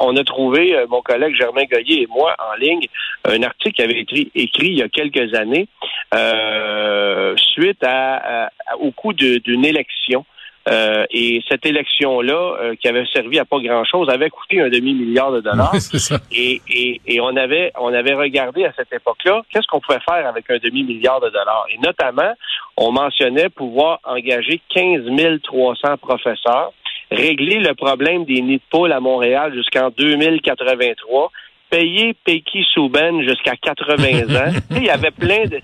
on 0.00 0.14
a 0.16 0.24
trouvé, 0.24 0.76
mon 0.90 1.00
collègue 1.00 1.34
Germain 1.36 1.64
Goyer 1.70 2.02
et 2.02 2.06
moi, 2.08 2.34
en 2.38 2.56
ligne, 2.60 2.86
un 3.24 3.42
article 3.42 3.74
qui 3.76 3.82
avait 3.82 4.00
été 4.00 4.30
écrit 4.34 4.68
il 4.68 4.78
y 4.78 4.82
a 4.82 4.88
quelques 4.88 5.34
années, 5.34 5.68
euh, 6.14 7.34
suite 7.54 7.82
à, 7.82 8.44
à- 8.44 8.50
au 8.80 8.90
coup 8.90 9.12
d'une 9.12 9.64
élection 9.64 10.24
Euh, 10.68 11.06
et 11.10 11.42
cette 11.48 11.64
élection-là, 11.64 12.56
euh, 12.60 12.74
qui 12.74 12.88
avait 12.88 13.04
servi 13.12 13.38
à 13.38 13.44
pas 13.44 13.60
grand-chose, 13.60 14.08
avait 14.10 14.30
coûté 14.30 14.60
un 14.60 14.68
demi-milliard 14.68 15.30
de 15.30 15.40
dollars. 15.40 15.70
Oui, 15.72 15.80
c'est 15.80 15.98
ça. 15.98 16.18
Et, 16.32 16.60
et, 16.68 17.00
et 17.06 17.20
on 17.20 17.36
avait 17.36 17.72
on 17.78 17.92
avait 17.94 18.14
regardé 18.14 18.64
à 18.64 18.72
cette 18.76 18.92
époque-là 18.92 19.42
qu'est-ce 19.50 19.66
qu'on 19.68 19.80
pouvait 19.80 20.00
faire 20.00 20.26
avec 20.26 20.50
un 20.50 20.58
demi-milliard 20.58 21.20
de 21.20 21.28
dollars. 21.28 21.66
Et 21.72 21.78
notamment, 21.78 22.32
on 22.76 22.90
mentionnait 22.90 23.48
pouvoir 23.48 24.00
engager 24.04 24.60
15 24.74 25.02
300 25.44 25.96
professeurs, 25.98 26.72
régler 27.10 27.60
le 27.60 27.74
problème 27.74 28.24
des 28.24 28.42
nids 28.42 28.56
de 28.56 28.62
poules 28.70 28.92
à 28.92 29.00
Montréal 29.00 29.54
jusqu'en 29.54 29.90
2083 29.90 31.30
payer 31.70 32.14
Peiki 32.24 32.64
Souben 32.74 33.22
jusqu'à 33.22 33.54
80 33.56 34.04
ans. 34.36 34.52
Tu 34.70 34.74
sais, 34.74 34.80
Il 34.80 34.84
y 34.84 34.90
avait 34.90 35.10
plein 35.10 35.44
de... 35.46 35.60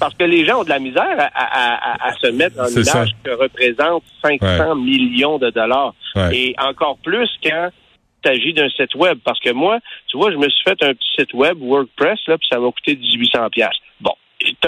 Parce 0.00 0.14
que 0.14 0.24
les 0.24 0.44
gens 0.46 0.60
ont 0.60 0.64
de 0.64 0.68
la 0.70 0.78
misère 0.78 1.14
à, 1.18 1.24
à- 1.34 1.92
à- 1.92 2.08
à 2.08 2.12
se 2.14 2.28
mettre 2.28 2.58
en 2.60 2.66
image 2.68 3.10
que 3.24 3.30
représente 3.30 4.02
500 4.22 4.74
millions 4.76 5.38
de 5.38 5.50
dollars. 5.50 5.94
Ouais. 6.16 6.36
Et 6.36 6.54
encore 6.58 6.98
plus 7.02 7.28
quand 7.42 7.68
il 8.24 8.28
s'agit 8.28 8.52
d'un 8.52 8.68
site 8.70 8.94
web. 8.94 9.18
Parce 9.24 9.38
que 9.40 9.50
moi, 9.52 9.78
tu 10.08 10.16
vois, 10.16 10.30
je 10.32 10.36
me 10.36 10.48
suis 10.48 10.62
fait 10.64 10.82
un 10.82 10.92
petit 10.94 11.08
site 11.18 11.32
web, 11.34 11.56
WordPress, 11.60 12.18
là, 12.26 12.36
puis 12.38 12.48
ça 12.50 12.58
m'a 12.58 12.70
coûté 12.70 12.96
1800 12.96 13.50
pièces. 13.50 13.68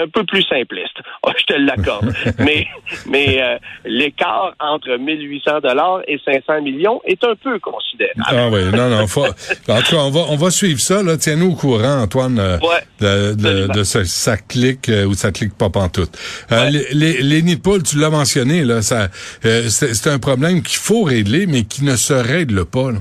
Un 0.01 0.07
peu 0.07 0.23
plus 0.25 0.43
simpliste. 0.43 0.97
Oh, 1.23 1.31
je 1.37 1.43
te 1.45 1.53
l'accorde. 1.53 2.13
mais 2.39 2.65
mais 3.05 3.41
euh, 3.41 3.57
l'écart 3.85 4.53
entre 4.59 4.95
1800 4.97 5.59
dollars 5.61 6.01
et 6.07 6.17
500 6.25 6.61
millions 6.61 7.01
est 7.05 7.23
un 7.23 7.35
peu 7.35 7.59
considérable. 7.59 8.21
Ah 8.25 8.49
oui, 8.49 8.61
non, 8.75 8.89
non. 8.89 9.05
Faut, 9.07 9.25
en 9.25 9.81
tout 9.81 9.91
cas, 9.91 9.97
on 9.97 10.09
va, 10.11 10.21
on 10.29 10.35
va 10.37 10.49
suivre 10.49 10.79
ça. 10.79 11.01
Tiens-nous 11.19 11.51
au 11.51 11.55
courant, 11.55 12.01
Antoine, 12.01 12.39
euh, 12.39 12.57
Ouais, 12.59 12.83
de, 12.99 13.33
de, 13.33 13.47
absolument. 13.47 13.73
de 13.75 13.83
ce, 13.83 14.03
ça 14.05 14.37
clique 14.37 14.89
euh, 14.89 15.05
ou 15.05 15.13
ça 15.13 15.31
clique 15.31 15.57
pas 15.57 15.69
pantoute. 15.69 16.17
Ouais. 16.49 16.71
les, 16.71 16.85
les, 16.93 17.21
les 17.21 17.41
nids 17.41 17.57
de 17.57 17.61
poules, 17.61 17.83
tu 17.83 17.97
l'as 17.99 18.09
mentionné, 18.09 18.63
là, 18.63 18.81
ça, 18.81 19.07
c'est 19.41 20.07
un 20.09 20.19
problème 20.19 20.61
qu'il 20.63 20.77
faut 20.79 21.03
régler, 21.03 21.45
mais 21.47 21.63
qui 21.63 21.83
ne 21.83 21.95
se 21.95 22.13
règle 22.13 22.65
pas. 22.65 22.91
Là. 22.91 22.99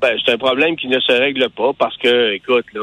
Ben, 0.00 0.16
c'est 0.24 0.32
un 0.32 0.38
problème 0.38 0.76
qui 0.76 0.88
ne 0.88 0.98
se 1.00 1.12
règle 1.12 1.48
pas 1.50 1.70
parce 1.78 1.96
que, 1.98 2.32
écoute, 2.34 2.64
là, 2.74 2.80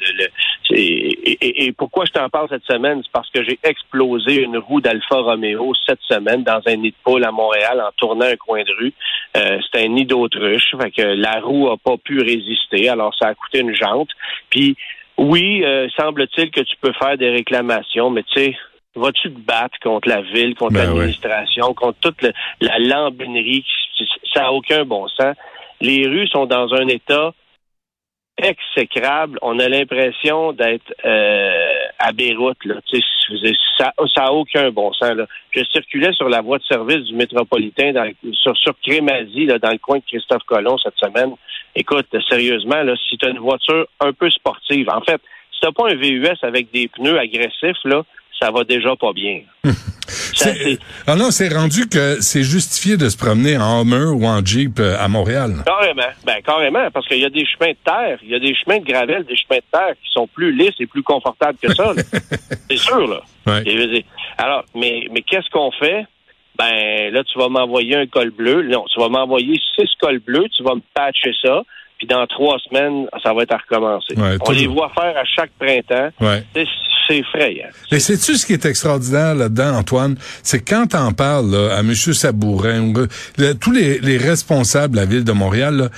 le, 0.00 0.24
le- 0.24 0.30
c'est- 0.68 1.11
et, 1.40 1.46
et- 1.46 1.64
et 1.66 1.72
pourquoi 1.72 2.04
je 2.04 2.12
t'en 2.12 2.28
parle 2.28 2.48
cette 2.48 2.64
semaine, 2.64 3.00
c'est 3.02 3.12
parce 3.12 3.28
que 3.30 3.42
j'ai 3.44 3.58
explosé 3.64 4.42
une 4.42 4.56
roue 4.58 4.80
d'Alfa 4.80 5.16
Romeo 5.16 5.72
cette 5.86 6.00
semaine 6.02 6.42
dans 6.42 6.60
un 6.66 6.76
nid 6.76 6.90
de 6.90 6.96
poule 7.04 7.24
à 7.24 7.30
Montréal 7.32 7.80
en 7.80 7.90
tournant 7.96 8.26
un 8.26 8.36
coin 8.36 8.62
de 8.62 8.72
rue. 8.78 8.92
Euh, 9.36 9.58
c'était 9.64 9.86
un 9.86 9.88
nid 9.88 10.04
d'autruche, 10.06 10.74
fait 10.80 10.90
que 10.90 11.02
la 11.02 11.40
roue 11.40 11.68
a 11.70 11.76
pas 11.76 11.96
pu 11.96 12.20
résister, 12.20 12.88
alors 12.88 13.14
ça 13.18 13.28
a 13.28 13.34
coûté 13.34 13.60
une 13.60 13.74
jante. 13.74 14.10
Puis 14.50 14.76
oui, 15.18 15.62
euh, 15.64 15.88
semble-t-il 15.96 16.50
que 16.50 16.60
tu 16.60 16.76
peux 16.80 16.92
faire 16.92 17.16
des 17.18 17.30
réclamations, 17.30 18.10
mais 18.10 18.22
tu 18.24 18.40
sais, 18.40 18.56
vas-tu 18.94 19.32
te 19.32 19.38
battre 19.38 19.78
contre 19.82 20.08
la 20.08 20.20
ville, 20.22 20.54
contre 20.54 20.74
Ben 20.74 20.84
l'administration, 20.86 21.72
contre 21.74 21.98
toute 22.00 22.22
le- 22.22 22.32
la 22.60 22.78
lambinerie? 22.78 23.64
qui- 23.96 24.06
Ça 24.34 24.40
n'a 24.42 24.52
aucun 24.52 24.84
bon 24.84 25.06
sens? 25.08 25.34
Les 25.80 26.06
rues 26.06 26.26
sont 26.28 26.46
dans 26.46 26.72
un 26.74 26.86
état 26.88 27.32
exécrable. 28.42 29.38
On 29.42 29.58
a 29.58 29.68
l'impression 29.68 30.52
d'être 30.52 30.92
euh, 31.04 31.84
à 31.98 32.12
Beyrouth. 32.12 32.64
Là. 32.64 32.76
Ça 33.78 33.92
n'a 34.16 34.32
aucun 34.32 34.70
bon 34.70 34.92
sens. 34.92 35.14
Là. 35.14 35.26
Je 35.50 35.62
circulais 35.64 36.12
sur 36.12 36.28
la 36.28 36.40
voie 36.40 36.58
de 36.58 36.64
service 36.64 37.04
du 37.06 37.14
métropolitain 37.14 37.92
sur, 38.32 38.56
sur 38.56 38.74
là, 38.84 39.58
dans 39.58 39.70
le 39.70 39.78
coin 39.78 39.98
de 39.98 40.04
Christophe 40.04 40.42
Colomb 40.44 40.76
cette 40.78 40.96
semaine. 40.96 41.32
Écoute, 41.74 42.06
sérieusement, 42.28 42.82
là, 42.82 42.94
si 43.08 43.16
tu 43.16 43.26
as 43.26 43.30
une 43.30 43.38
voiture 43.38 43.86
un 44.00 44.12
peu 44.12 44.28
sportive, 44.30 44.88
en 44.90 45.00
fait, 45.00 45.20
si 45.52 45.60
tu 45.60 45.72
pas 45.72 45.90
un 45.90 45.94
VUS 45.94 46.36
avec 46.42 46.70
des 46.72 46.88
pneus 46.88 47.18
agressifs, 47.18 47.82
là, 47.84 48.02
ça 48.40 48.50
va 48.50 48.64
déjà 48.64 48.96
pas 48.96 49.12
bien. 49.12 49.42
C'est- 50.32 50.78
Ah 51.06 51.14
non, 51.16 51.30
c'est 51.30 51.48
rendu 51.54 51.88
que 51.88 52.20
c'est 52.20 52.42
justifié 52.42 52.96
de 52.96 53.08
se 53.08 53.16
promener 53.16 53.56
en 53.56 53.82
Hummer 53.82 54.06
ou 54.14 54.24
en 54.26 54.44
Jeep 54.44 54.78
euh, 54.80 54.96
à 54.98 55.08
Montréal. 55.08 55.62
Carrément. 55.66 56.02
Ben, 56.24 56.36
carrément, 56.44 56.90
parce 56.90 57.06
qu'il 57.08 57.18
y 57.20 57.24
a 57.24 57.30
des 57.30 57.44
chemins 57.46 57.72
de 57.72 57.76
terre, 57.84 58.18
il 58.22 58.30
y 58.30 58.34
a 58.34 58.38
des 58.38 58.54
chemins 58.54 58.78
de 58.78 58.84
gravel, 58.84 59.24
des 59.24 59.36
chemins 59.36 59.58
de 59.58 59.64
terre 59.72 59.94
qui 60.02 60.10
sont 60.12 60.26
plus 60.26 60.52
lisses 60.52 60.74
et 60.80 60.86
plus 60.86 61.02
confortables 61.02 61.58
que 61.62 61.74
ça. 61.74 61.92
C'est 62.70 62.76
sûr, 62.78 63.06
là. 63.06 63.20
Ouais. 63.46 63.62
Et 63.66 64.04
alors, 64.38 64.64
mais, 64.74 65.06
mais 65.12 65.22
qu'est-ce 65.22 65.48
qu'on 65.50 65.70
fait? 65.72 66.04
Ben, 66.58 67.12
là, 67.12 67.24
tu 67.24 67.38
vas 67.38 67.48
m'envoyer 67.48 67.96
un 67.96 68.06
col 68.06 68.30
bleu. 68.30 68.62
Non, 68.62 68.84
tu 68.92 69.00
vas 69.00 69.08
m'envoyer 69.08 69.58
six 69.74 69.88
cols 70.00 70.20
bleus, 70.20 70.46
tu 70.56 70.62
vas 70.62 70.74
me 70.74 70.82
patcher 70.94 71.32
ça, 71.42 71.62
puis 72.02 72.08
dans 72.08 72.26
trois 72.26 72.56
semaines, 72.68 73.06
ça 73.22 73.32
va 73.32 73.42
être 73.44 73.52
à 73.54 73.58
recommencer. 73.58 74.14
Ouais, 74.16 74.36
On 74.44 74.50
les 74.50 74.66
voit 74.66 74.90
faire 74.92 75.14
à 75.16 75.24
chaque 75.24 75.52
printemps. 75.58 76.10
Ouais. 76.20 76.42
C'est- 76.54 76.66
effrayant. 77.10 77.68
Et 77.90 77.98
sais-tu 78.00 78.36
ce 78.38 78.46
qui 78.46 78.54
est 78.54 78.64
extraordinaire 78.64 79.34
là-dedans, 79.34 79.76
Antoine? 79.76 80.16
C'est 80.42 80.60
quand 80.60 80.86
t'en 80.86 81.12
parles 81.12 81.50
là, 81.50 81.76
à 81.76 81.80
M. 81.80 81.92
Sabourin, 81.94 82.90
tous 83.60 83.70
les, 83.72 83.98
les 83.98 84.16
responsables 84.16 84.94
de 84.94 85.00
la 85.00 85.04
ville 85.04 85.24
de 85.24 85.32
Montréal, 85.32 85.76
là, 85.76 85.88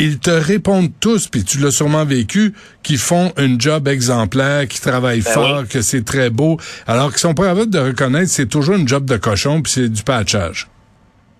ils 0.00 0.18
te 0.18 0.30
répondent 0.30 0.90
tous, 0.98 1.28
puis 1.28 1.44
tu 1.44 1.58
l'as 1.58 1.70
sûrement 1.70 2.04
vécu, 2.04 2.52
qu'ils 2.82 2.98
font 2.98 3.32
un 3.36 3.56
job 3.58 3.86
exemplaire, 3.86 4.66
qu'ils 4.66 4.80
travaillent 4.80 5.22
Ben 5.22 5.30
fort, 5.32 5.58
oui. 5.62 5.68
que 5.68 5.82
c'est 5.82 6.04
très 6.04 6.30
beau, 6.30 6.58
alors 6.88 7.10
qu'ils 7.10 7.20
sont 7.20 7.34
pas 7.34 7.44
capables 7.48 7.70
de 7.70 7.78
reconnaître 7.78 8.24
que 8.26 8.30
c'est 8.32 8.48
toujours 8.48 8.74
une 8.74 8.88
job 8.88 9.04
de 9.04 9.16
cochon, 9.18 9.62
puis 9.62 9.70
c'est 9.72 9.88
du 9.88 10.02
patchage. 10.02 10.66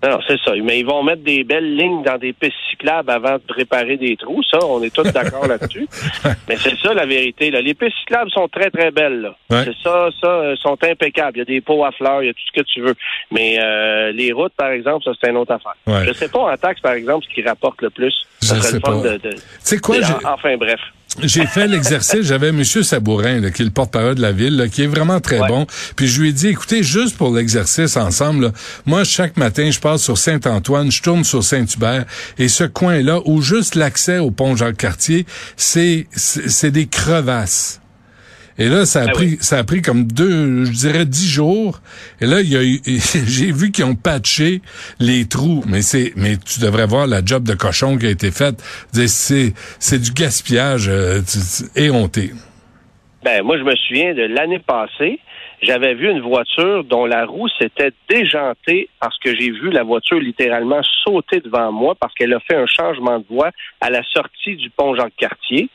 Non, 0.03 0.19
c'est 0.27 0.37
ça. 0.45 0.51
Mais 0.63 0.79
ils 0.79 0.85
vont 0.85 1.01
mettre 1.01 1.23
des 1.23 1.43
belles 1.43 1.75
lignes 1.75 2.03
dans 2.03 2.19
des 2.19 2.31
pistes 2.31 2.53
cyclables 2.69 3.09
avant 3.09 3.33
de 3.37 3.41
préparer 3.47 3.97
des 3.97 4.15
trous. 4.15 4.43
Ça, 4.43 4.59
on 4.63 4.81
est 4.83 4.93
tous 4.93 5.11
d'accord 5.11 5.47
là-dessus. 5.47 5.87
Mais 6.47 6.55
c'est 6.57 6.77
ça 6.77 6.93
la 6.93 7.07
vérité. 7.07 7.49
Là. 7.49 7.61
Les 7.61 7.73
pistes 7.73 7.97
cyclables 8.01 8.29
sont 8.29 8.47
très, 8.47 8.69
très 8.69 8.91
belles. 8.91 9.21
Là. 9.21 9.35
Ouais. 9.49 9.63
C'est 9.65 9.75
ça, 9.83 10.09
ça, 10.21 10.27
euh, 10.27 10.55
sont 10.57 10.77
impeccables. 10.83 11.37
Il 11.37 11.39
y 11.39 11.41
a 11.41 11.45
des 11.45 11.61
pots 11.61 11.83
à 11.83 11.91
fleurs, 11.91 12.21
il 12.21 12.27
y 12.27 12.29
a 12.29 12.33
tout 12.33 12.39
ce 12.53 12.61
que 12.61 12.65
tu 12.67 12.81
veux. 12.81 12.93
Mais 13.31 13.57
euh, 13.59 14.11
les 14.11 14.31
routes, 14.31 14.53
par 14.55 14.69
exemple, 14.69 15.03
ça, 15.03 15.11
c'est 15.19 15.31
une 15.31 15.37
autre 15.37 15.53
affaire. 15.53 15.73
Ouais. 15.87 16.05
Je 16.05 16.13
sais 16.13 16.29
pas 16.29 16.39
en 16.41 16.55
taxe, 16.57 16.79
par 16.79 16.93
exemple, 16.93 17.25
ce 17.27 17.33
qui 17.33 17.41
rapporte 17.41 17.81
le 17.81 17.89
plus. 17.89 18.13
Ça 18.39 18.53
Je 18.55 18.59
serait 18.61 18.69
sais 18.69 18.75
le 18.75 18.79
fun 18.81 19.01
pas. 19.01 19.09
de. 19.09 19.17
de- 19.17 19.33
Tu 19.35 19.41
sais 19.61 19.79
quoi, 19.79 19.97
de- 19.97 20.25
enfin, 20.27 20.57
bref. 20.57 20.79
J'ai 21.23 21.47
fait 21.47 21.67
l'exercice, 21.67 22.21
j'avais 22.21 22.49
M. 22.49 22.63
Sabourin, 22.63 23.39
là, 23.39 23.49
qui 23.49 23.63
est 23.63 23.65
le 23.65 23.71
porte-parole 23.71 24.15
de 24.15 24.21
la 24.21 24.31
ville, 24.31 24.55
là, 24.55 24.67
qui 24.67 24.83
est 24.83 24.87
vraiment 24.87 25.19
très 25.19 25.39
Ouais. 25.39 25.47
bon. 25.47 25.65
Puis 25.95 26.07
je 26.07 26.21
lui 26.21 26.29
ai 26.29 26.33
dit, 26.33 26.47
écoutez, 26.49 26.83
juste 26.83 27.17
pour 27.17 27.33
l'exercice 27.35 27.97
ensemble, 27.97 28.45
là, 28.45 28.51
moi, 28.85 29.03
chaque 29.03 29.35
matin, 29.37 29.71
je 29.71 29.79
passe 29.79 30.03
sur 30.03 30.17
Saint-Antoine, 30.17 30.91
je 30.91 31.01
tourne 31.01 31.23
sur 31.23 31.43
Saint-Hubert, 31.43 32.05
et 32.37 32.47
ce 32.49 32.65
coin-là, 32.65 33.21
où 33.25 33.41
juste 33.41 33.73
l'accès 33.75 34.19
au 34.19 34.29
pont 34.31 34.55
Jacques-Cartier, 34.55 35.25
c'est 35.55 36.07
c'est 36.15 36.71
des 36.71 36.85
crevasses. 36.87 37.79
Et 38.59 38.69
là, 38.69 38.85
ça 38.85 39.01
a 39.01 39.05
Ah 39.09 39.11
pris, 39.11 39.25
oui. 39.25 39.37
ça 39.39 39.59
a 39.59 39.63
pris 39.63 39.81
comme 39.81 40.03
deux, 40.05 40.65
je 40.65 40.71
dirais 40.71 41.05
dix 41.05 41.29
jours. 41.29 41.79
Et 42.21 42.25
là, 42.25 42.41
il 42.41 42.49
y 42.51 42.57
a 42.57 42.63
eu, 42.63 42.79
j'ai 43.27 43.51
vu 43.51 43.71
qu'ils 43.71 43.85
ont 43.85 43.95
patché 43.95 44.61
les 44.99 45.27
trous. 45.27 45.63
Mais 45.67 45.81
c'est, 45.81 46.13
mais 46.15 46.37
tu 46.37 46.59
devrais 46.59 46.87
voir 46.87 47.07
la 47.07 47.23
job 47.23 47.43
de 47.43 47.53
cochon 47.53 47.97
qui 47.97 48.07
a 48.07 48.09
été 48.09 48.31
faite. 48.31 48.63
C'est, 48.91 49.53
c'est 49.79 49.99
du 49.99 50.11
gaspillage 50.11 50.87
euh, 50.89 51.21
éhonté. 51.75 52.31
Ben, 53.23 53.43
moi, 53.43 53.57
je 53.57 53.63
me 53.63 53.75
souviens 53.75 54.13
de 54.13 54.23
l'année 54.23 54.59
passée, 54.59 55.19
j'avais 55.61 55.95
vu 55.95 56.09
une 56.09 56.21
voiture 56.21 56.83
dont 56.83 57.05
la 57.05 57.25
roue 57.25 57.49
s'était 57.59 57.91
déjantée 58.09 58.89
parce 58.99 59.17
que 59.19 59.35
j'ai 59.35 59.51
vu 59.51 59.71
la 59.71 59.83
voiture 59.83 60.19
littéralement 60.19 60.81
sauter 61.03 61.39
devant 61.39 61.71
moi 61.71 61.95
parce 61.99 62.13
qu'elle 62.13 62.33
a 62.33 62.39
fait 62.39 62.55
un 62.55 62.67
changement 62.67 63.19
de 63.19 63.25
voie 63.29 63.51
à 63.81 63.89
la 63.89 64.03
sortie 64.03 64.55
du 64.55 64.69
pont 64.69 64.95
Jacques-Cartier. 64.95 65.69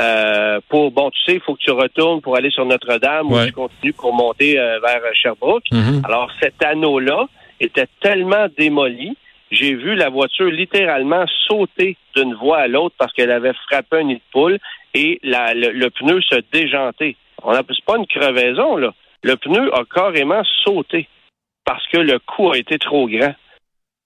Euh, 0.00 0.60
pour 0.68 0.92
bon, 0.92 1.10
tu 1.10 1.20
sais, 1.24 1.34
il 1.34 1.40
faut 1.40 1.54
que 1.54 1.60
tu 1.60 1.70
retournes 1.72 2.20
pour 2.20 2.36
aller 2.36 2.50
sur 2.50 2.64
Notre-Dame 2.64 3.32
Ouais. 3.32 3.42
ou 3.42 3.46
tu 3.46 3.52
continues 3.52 3.92
pour 3.94 4.12
monter 4.14 4.58
euh, 4.58 4.78
vers 4.80 5.00
Sherbrooke. 5.14 5.64
Mhm. 5.72 6.02
Alors, 6.04 6.30
cet 6.40 6.62
anneau-là 6.64 7.26
était 7.58 7.88
tellement 8.00 8.46
démoli, 8.56 9.16
j'ai 9.50 9.74
vu 9.74 9.96
la 9.96 10.08
voiture 10.08 10.46
littéralement 10.46 11.24
sauter 11.48 11.96
d'une 12.14 12.34
voie 12.34 12.58
à 12.58 12.68
l'autre 12.68 12.94
parce 12.98 13.12
qu'elle 13.12 13.32
avait 13.32 13.54
frappé 13.68 13.96
un 13.98 14.04
nid 14.04 14.14
de 14.16 14.20
poule 14.30 14.58
et 14.94 15.18
la- 15.24 15.54
le, 15.54 15.70
le 15.70 15.90
pneu 15.90 16.20
se 16.20 16.36
déjantait. 16.52 17.16
On 17.42 17.50
a 17.50 17.62
c'est 17.68 17.84
pas 17.84 17.96
une 17.96 18.06
crevaison, 18.06 18.76
là. 18.76 18.92
Le 19.24 19.34
pneu 19.36 19.74
a 19.74 19.82
carrément 19.92 20.42
sauté 20.64 21.08
parce 21.64 21.84
que 21.88 21.98
le 21.98 22.18
coup 22.20 22.52
a 22.52 22.58
été 22.58 22.78
trop 22.78 23.08
grand. 23.08 23.34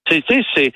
C'est, 0.09 0.21
tu 0.25 0.33
sais, 0.33 0.45
c'est. 0.55 0.73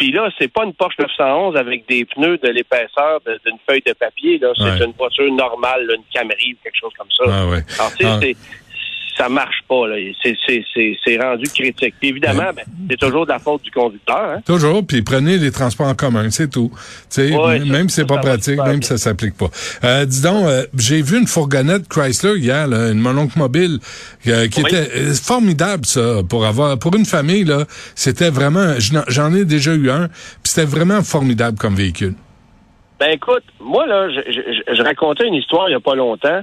Puis 0.00 0.12
là, 0.12 0.30
c'est 0.38 0.48
pas 0.50 0.64
une 0.64 0.72
Porsche 0.72 0.96
911 0.98 1.56
avec 1.58 1.86
des 1.86 2.06
pneus 2.06 2.38
de 2.38 2.48
l'épaisseur 2.48 3.20
d'une 3.44 3.58
feuille 3.68 3.82
de 3.86 3.92
papier. 3.92 4.38
Là, 4.38 4.50
c'est 4.56 4.64
Ouais. 4.64 4.86
une 4.86 4.92
voiture 4.92 5.30
normale, 5.30 5.84
là, 5.84 5.94
une 5.94 6.04
Camry 6.10 6.54
ou 6.54 6.56
quelque 6.64 6.78
chose 6.80 6.92
comme 6.96 7.10
ça. 7.14 7.24
Ah 7.28 7.46
ouais. 7.46 7.58
Alors, 7.78 7.92
tu 7.94 8.06
sais, 8.06 8.36
Ah. 8.40 8.59
Ça 9.20 9.28
marche 9.28 9.62
pas. 9.68 9.86
Là. 9.88 9.96
C'est, 10.22 10.36
c'est, 10.46 10.64
c'est, 10.72 10.98
c'est 11.04 11.18
rendu 11.18 11.44
critique. 11.44 11.94
Puis 12.00 12.08
évidemment, 12.08 12.50
ben, 12.56 12.64
c'est 12.88 12.96
toujours 12.98 13.26
de 13.26 13.32
la 13.32 13.38
faute 13.38 13.62
du 13.62 13.70
conducteur. 13.70 14.16
Hein? 14.36 14.40
Toujours, 14.46 14.86
puis 14.86 15.02
prenez 15.02 15.36
les 15.36 15.50
transports 15.50 15.88
en 15.88 15.94
commun, 15.94 16.30
c'est 16.30 16.48
tout. 16.50 16.70
Ouais, 17.18 17.56
m- 17.56 17.66
ça- 17.66 17.72
même 17.72 17.88
si 17.88 17.96
c'est 17.96 18.06
pas 18.08 18.18
pratique, 18.18 18.56
même 18.58 18.78
bien. 18.78 18.82
si 18.82 18.88
ça 18.88 18.98
s'applique 18.98 19.36
pas. 19.36 19.48
Euh, 19.84 20.06
dis 20.06 20.22
donc, 20.22 20.46
euh, 20.46 20.64
j'ai 20.78 21.02
vu 21.02 21.18
une 21.18 21.26
fourgonnette 21.26 21.86
Chrysler 21.88 22.38
hier, 22.38 22.66
là, 22.66 22.90
une 22.90 23.00
mononcle 23.00 23.38
mobile, 23.38 23.78
euh, 24.28 24.48
qui 24.48 24.62
Oui. 24.62 24.70
était 24.70 24.88
euh, 24.96 25.12
formidable, 25.14 25.84
ça, 25.84 26.20
pour 26.28 26.46
avoir, 26.46 26.78
pour 26.78 26.94
une 26.96 27.04
famille, 27.06 27.44
là, 27.44 27.64
c'était 27.94 28.30
vraiment, 28.30 28.74
j'en 29.08 29.34
ai 29.34 29.44
déjà 29.44 29.74
eu 29.74 29.90
un, 29.90 30.08
puis 30.08 30.44
c'était 30.52 30.66
vraiment 30.66 31.02
formidable 31.02 31.58
comme 31.58 31.74
véhicule. 31.74 32.14
Ben 32.98 33.10
écoute, 33.12 33.44
moi 33.60 33.86
là, 33.86 34.08
je, 34.10 34.20
je- 34.30 34.74
je 34.76 34.82
racontais 34.82 35.26
une 35.26 35.34
histoire 35.34 35.68
il 35.68 35.72
y 35.72 35.74
a 35.74 35.80
pas 35.80 35.94
longtemps. 35.94 36.42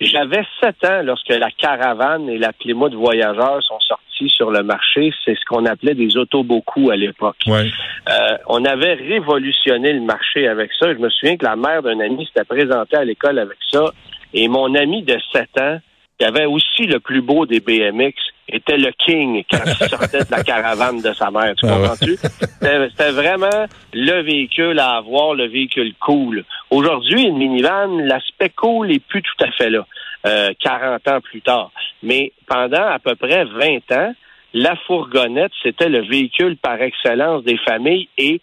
J'avais 0.00 0.44
sept 0.60 0.84
ans 0.84 1.02
lorsque 1.02 1.28
la 1.28 1.50
caravane 1.50 2.28
et 2.28 2.38
la 2.38 2.52
Plymouth 2.52 2.94
voyageurs 2.94 3.62
sont 3.62 3.80
sortis 3.80 4.06
sorti 4.16 4.34
sur 4.34 4.50
le 4.50 4.62
marché, 4.62 5.12
c'est 5.24 5.34
ce 5.34 5.44
qu'on 5.46 5.64
appelait 5.66 5.94
des 5.94 6.16
autobocaux 6.16 6.90
à 6.90 6.96
l'époque. 6.96 7.36
Ouais. 7.46 7.70
Euh, 8.08 8.36
on 8.46 8.64
avait 8.64 8.94
révolutionné 8.94 9.92
le 9.92 10.00
marché 10.00 10.48
avec 10.48 10.70
ça. 10.78 10.92
Je 10.92 10.98
me 10.98 11.10
souviens 11.10 11.36
que 11.36 11.44
la 11.44 11.56
mère 11.56 11.82
d'un 11.82 12.00
ami 12.00 12.26
s'était 12.26 12.44
présentée 12.44 12.96
à 12.96 13.04
l'école 13.04 13.38
avec 13.38 13.58
ça. 13.70 13.92
Et 14.34 14.48
mon 14.48 14.74
ami 14.74 15.02
de 15.02 15.16
7 15.32 15.48
ans, 15.60 15.78
qui 16.18 16.24
avait 16.24 16.46
aussi 16.46 16.86
le 16.86 16.98
plus 16.98 17.20
beau 17.20 17.46
des 17.46 17.60
BMX, 17.60 18.14
était 18.48 18.76
le 18.76 18.92
king 19.04 19.44
quand 19.50 19.58
il 19.64 19.88
sortait 19.88 20.24
de 20.24 20.30
la 20.30 20.42
caravane 20.42 21.00
de 21.00 21.12
sa 21.12 21.30
mère. 21.30 21.54
Tu 21.56 21.66
Ah 21.66 21.76
comprends-tu? 21.76 22.16
C'était 22.60 23.10
vraiment 23.10 23.66
le 23.92 24.22
véhicule 24.22 24.78
à 24.78 24.96
avoir, 24.96 25.34
le 25.34 25.46
véhicule 25.46 25.94
cool. 26.00 26.44
Aujourd'hui, 26.70 27.22
une 27.22 27.38
minivan, 27.38 27.98
l'aspect 27.98 28.50
cool 28.50 28.92
est 28.92 29.04
plus 29.04 29.22
tout 29.22 29.44
à 29.44 29.50
fait 29.52 29.70
là, 29.70 29.86
euh, 30.26 30.50
40 30.60 31.08
ans 31.08 31.20
plus 31.20 31.42
tard. 31.42 31.70
Mais 32.02 32.32
pendant 32.46 32.86
à 32.86 32.98
peu 32.98 33.14
près 33.16 33.44
20 33.44 33.92
ans, 33.92 34.14
la 34.54 34.76
fourgonnette, 34.86 35.52
c'était 35.62 35.88
le 35.88 36.00
véhicule 36.00 36.56
par 36.56 36.80
excellence 36.80 37.44
des 37.44 37.58
familles 37.58 38.08
et 38.16 38.40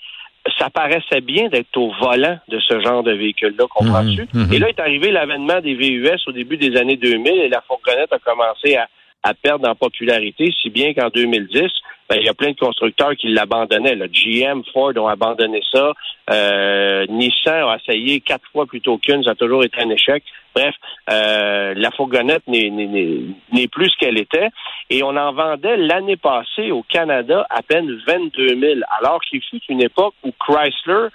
ça 0.59 0.69
paraissait 0.69 1.21
bien 1.21 1.47
d'être 1.47 1.75
au 1.77 1.91
volant 2.01 2.37
de 2.49 2.59
ce 2.59 2.79
genre 2.81 3.01
de 3.01 3.13
véhicule-là, 3.13 3.65
comprends-tu? 3.69 4.27
Mhm, 4.33 4.47
mhm. 4.47 4.53
Et 4.53 4.59
là 4.59 4.69
est 4.69 4.79
arrivé 4.79 5.11
l'avènement 5.11 5.61
des 5.61 5.73
VUS 5.73 6.19
au 6.27 6.31
début 6.31 6.57
des 6.57 6.77
années 6.77 6.97
2000 6.97 7.33
et 7.33 7.49
la 7.49 7.61
fourgonnette 7.61 8.11
a 8.11 8.19
commencé 8.19 8.75
à, 8.75 8.87
à 9.23 9.33
perdre 9.33 9.67
en 9.69 9.75
popularité, 9.75 10.53
si 10.61 10.69
bien 10.69 10.93
qu'en 10.93 11.09
2010, 11.09 11.71
ben, 12.09 12.17
il 12.19 12.25
y 12.25 12.29
a 12.29 12.33
plein 12.33 12.51
de 12.51 12.57
constructeurs 12.57 13.15
qui 13.15 13.29
l'abandonnaient. 13.29 13.95
là. 13.95 14.07
GM, 14.07 14.61
Ford 14.73 14.91
ont 14.97 15.07
abandonné 15.07 15.61
ça. 15.71 15.93
Euh, 16.29 17.05
Nissan 17.09 17.63
a 17.69 17.77
essayé 17.77 18.19
quatre 18.19 18.45
fois 18.51 18.65
plutôt 18.65 18.97
qu'une, 18.97 19.23
ça 19.23 19.31
a 19.31 19.35
toujours 19.35 19.63
été 19.63 19.81
un 19.81 19.89
échec. 19.89 20.23
Bref, 20.53 20.75
euh, 21.09 21.73
la 21.75 21.91
fourgonnette 21.91 22.43
n'est- 22.47 22.69
n'est 22.69 23.67
plus 23.67 23.89
ce 23.89 23.97
qu'elle 23.97 24.19
était. 24.19 24.49
Et 24.89 25.01
on 25.01 25.15
en 25.15 25.31
vendait 25.33 25.77
l'année 25.77 26.17
passée 26.17 26.71
au 26.71 26.83
Canada 26.83 27.47
à 27.49 27.61
peine 27.63 27.97
22 28.05 28.59
000, 28.59 28.81
alors 28.99 29.21
qu'il 29.21 29.41
fut 29.41 29.61
une 29.69 29.81
époque 29.81 30.13
où 30.23 30.31
Chrysler, 30.37 31.07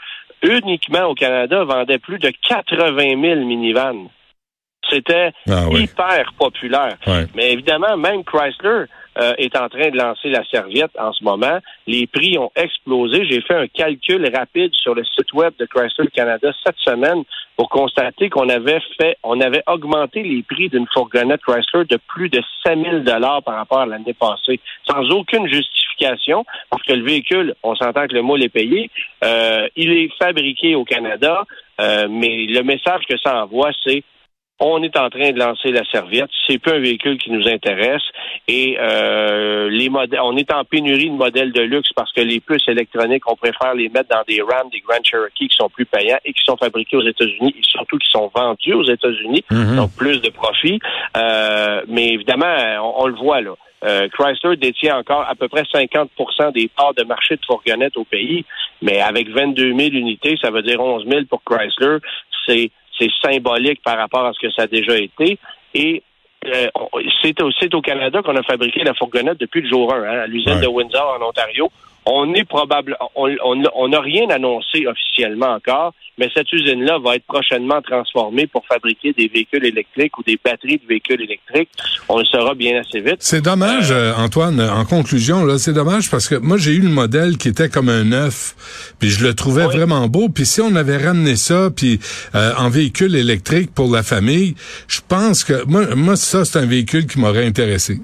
uniquement 0.42 1.04
au 1.04 1.14
Canada, 1.14 1.64
vendait 1.64 1.98
plus 1.98 2.18
de 2.18 2.30
80 2.48 3.20
000 3.20 3.44
minivans. 3.44 4.08
C'était 4.90 5.33
Ah 5.49 5.64
oui. 5.71 5.83
hyper 5.85 6.33
populaire. 6.38 6.97
Ouais. 7.07 7.26
Mais 7.35 7.52
évidemment, 7.52 7.97
même 7.97 8.25
Chrysler 8.25 8.85
euh, 9.18 9.33
est 9.38 9.57
en 9.57 9.68
train 9.68 9.90
de 9.90 9.97
lancer 9.99 10.28
la 10.28 10.45
serviette 10.45 10.92
en 10.99 11.12
ce 11.12 11.25
moment. 11.25 11.59
Les 11.87 12.07
prix 12.07 12.38
ont 12.38 12.52
explosé. 12.54 13.25
J'ai 13.28 13.40
fait 13.40 13.54
un 13.57 13.66
calcul 13.66 14.30
rapide 14.35 14.73
sur 14.75 14.95
le 14.95 15.04
site 15.04 15.33
web 15.33 15.52
de 15.59 15.66
Chrysler 15.66 16.09
Canada 16.14 16.50
cette 16.64 16.78
semaine 16.78 17.25
pour 17.57 17.68
constater 17.68 18.30
qu'on 18.30 18.49
avait 18.49 18.78
fait, 18.97 19.16
on 19.25 19.40
avait 19.40 19.64
augmenté 19.66 20.23
les 20.23 20.45
prix 20.45 20.68
d'une 20.68 20.87
fourgonnette 20.95 21.40
Chrysler 21.42 21.85
de 21.87 21.99
plus 22.07 22.28
de 22.28 22.40
5 22.64 22.78
000 22.80 22.99
dollars 23.00 23.42
par 23.42 23.57
rapport 23.57 23.80
à 23.80 23.87
l'année 23.87 24.14
passée, 24.14 24.61
sans 24.88 25.02
aucune 25.11 25.49
justification, 25.49 26.45
parce 26.71 26.85
que 26.85 26.92
le 26.92 27.02
véhicule, 27.02 27.54
on 27.64 27.75
s'entend 27.75 28.07
que 28.07 28.14
le 28.14 28.23
moule 28.23 28.45
est 28.45 28.49
payé, 28.49 28.88
euh, 29.25 29.66
il 29.75 29.90
est 29.90 30.11
fabriqué 30.23 30.76
au 30.76 30.85
Canada, 30.85 31.42
euh, 31.80 32.07
mais 32.09 32.47
le 32.47 32.62
message 32.62 33.02
que 33.09 33.18
ça 33.18 33.42
envoie, 33.42 33.71
c'est 33.85 34.04
on 34.60 34.82
est 34.82 34.96
en 34.96 35.08
train 35.08 35.30
de 35.32 35.38
lancer 35.38 35.70
la 35.70 35.84
serviette. 35.84 36.30
C'est 36.46 36.58
plus 36.58 36.72
un 36.72 36.80
véhicule 36.80 37.16
qui 37.18 37.30
nous 37.30 37.46
intéresse 37.46 38.02
et 38.48 38.76
euh, 38.80 39.68
les 39.70 39.88
modèles, 39.88 40.20
on 40.22 40.36
est 40.36 40.52
en 40.52 40.64
pénurie 40.64 41.10
de 41.10 41.14
modèles 41.14 41.52
de 41.52 41.60
luxe 41.62 41.90
parce 41.94 42.12
que 42.12 42.20
les 42.20 42.40
puces 42.40 42.66
électroniques, 42.68 43.22
on 43.30 43.36
préfère 43.36 43.74
les 43.74 43.88
mettre 43.88 44.08
dans 44.08 44.22
des 44.26 44.42
Ram, 44.42 44.68
des 44.72 44.80
Grand 44.80 45.02
Cherokee 45.04 45.48
qui 45.48 45.56
sont 45.56 45.68
plus 45.68 45.86
payants 45.86 46.18
et 46.24 46.32
qui 46.32 46.42
sont 46.44 46.56
fabriqués 46.56 46.96
aux 46.96 47.06
États-Unis 47.06 47.54
et 47.56 47.62
surtout 47.62 47.98
qui 47.98 48.10
sont 48.10 48.30
vendus 48.34 48.74
aux 48.74 48.84
États-Unis, 48.84 49.44
Mhm. 49.50 49.76
donc 49.76 49.90
plus 49.96 50.20
de 50.20 50.30
profit. 50.30 50.80
Euh, 51.16 51.82
mais 51.88 52.08
évidemment, 52.14 52.54
on, 52.82 53.04
on 53.04 53.06
le 53.06 53.14
voit 53.14 53.40
là. 53.40 53.52
Euh, 53.84 54.08
Chrysler 54.08 54.56
détient 54.56 54.98
encore 54.98 55.24
à 55.28 55.36
peu 55.36 55.46
près 55.46 55.62
50% 55.62 56.50
des 56.52 56.68
parts 56.76 56.94
de 56.94 57.04
marché 57.04 57.36
de 57.36 57.40
fourgonnettes 57.46 57.96
au 57.96 58.02
pays, 58.04 58.44
mais 58.82 59.00
avec 59.00 59.28
22 59.28 59.68
000 59.72 59.90
unités, 59.92 60.36
ça 60.42 60.50
veut 60.50 60.62
dire 60.62 60.80
11 60.80 61.04
000 61.08 61.26
pour 61.30 61.42
Chrysler. 61.44 61.98
C'est 62.46 62.70
c'est 62.98 63.08
symbolique 63.22 63.82
par 63.82 63.96
rapport 63.98 64.24
à 64.26 64.32
ce 64.32 64.38
que 64.38 64.50
ça 64.52 64.62
a 64.62 64.66
déjà 64.66 64.96
été. 64.96 65.38
Et 65.74 66.02
euh, 66.46 66.66
c'est 67.22 67.40
au, 67.42 67.50
au 67.50 67.80
Canada 67.80 68.22
qu'on 68.22 68.36
a 68.36 68.42
fabriqué 68.42 68.82
la 68.84 68.94
fourgonnette 68.94 69.38
depuis 69.38 69.60
le 69.62 69.68
jour 69.68 69.92
1, 69.92 70.02
hein, 70.02 70.18
à 70.20 70.26
l'usine 70.26 70.54
Ouais. 70.54 70.60
de 70.62 70.66
Windsor 70.68 71.18
en 71.20 71.28
Ontario. 71.28 71.70
On 72.10 72.32
est 72.34 72.44
probable, 72.44 72.96
on 73.14 73.28
on- 73.44 73.62
on 73.74 73.88
n'a 73.88 74.00
rien 74.00 74.28
annoncé 74.30 74.86
officiellement 74.86 75.52
encore, 75.56 75.92
mais 76.16 76.28
cette 76.34 76.50
usine-là 76.52 76.98
va 77.04 77.16
être 77.16 77.26
prochainement 77.26 77.83
transformée 77.83 78.46
pour 78.46 78.64
fabriquer 78.66 79.12
des 79.12 79.28
véhicules 79.28 79.64
électriques 79.66 80.16
ou 80.18 80.22
des 80.22 80.38
batteries 80.42 80.78
de 80.78 80.87
véhicules 80.88 81.20
électriques. 81.20 81.68
On 82.09 82.18
le 82.18 82.24
saura 82.24 82.54
bien 82.54 82.80
assez 82.80 83.00
vite. 83.00 83.16
C'est 83.20 83.42
dommage, 83.42 83.90
euh, 83.90 84.14
Antoine, 84.16 84.59
en 84.61 84.85
conclusion, 84.87 85.44
là, 85.44 85.59
c'est 85.59 85.74
dommage 85.74 86.11
parce 86.11 86.28
que 86.28 86.37
moi, 86.37 86.56
j'ai 86.56 86.72
eu 86.72 86.80
le 86.80 86.88
modèle 86.88 87.37
qui 87.37 87.48
était 87.48 87.68
comme 87.68 87.88
un 87.90 88.04
neuf, 88.04 88.54
puis 88.98 89.11
je 89.11 89.22
le 89.26 89.35
trouvais 89.35 89.66
Oui. 89.66 89.76
vraiment 89.76 90.06
beau. 90.09 90.28
Puis 90.30 90.46
si 90.46 90.61
on 90.62 90.74
avait 90.76 90.96
ramené 90.96 91.37
ça, 91.37 91.68
puis 91.74 92.00
euh, 92.35 92.52
en 92.56 92.70
véhicule 92.70 93.14
électrique 93.16 93.74
pour 93.74 93.92
la 93.92 94.02
famille, 94.02 94.54
je 94.88 95.00
pense 95.06 95.44
que 95.44 95.64
moi, 95.66 95.94
moi 95.94 96.16
ça, 96.16 96.44
c'est 96.46 96.59
un 96.59 96.66
véhicule 96.66 97.06
qui 97.06 97.18
m'aurait 97.20 97.44
intéressé. 97.46 97.98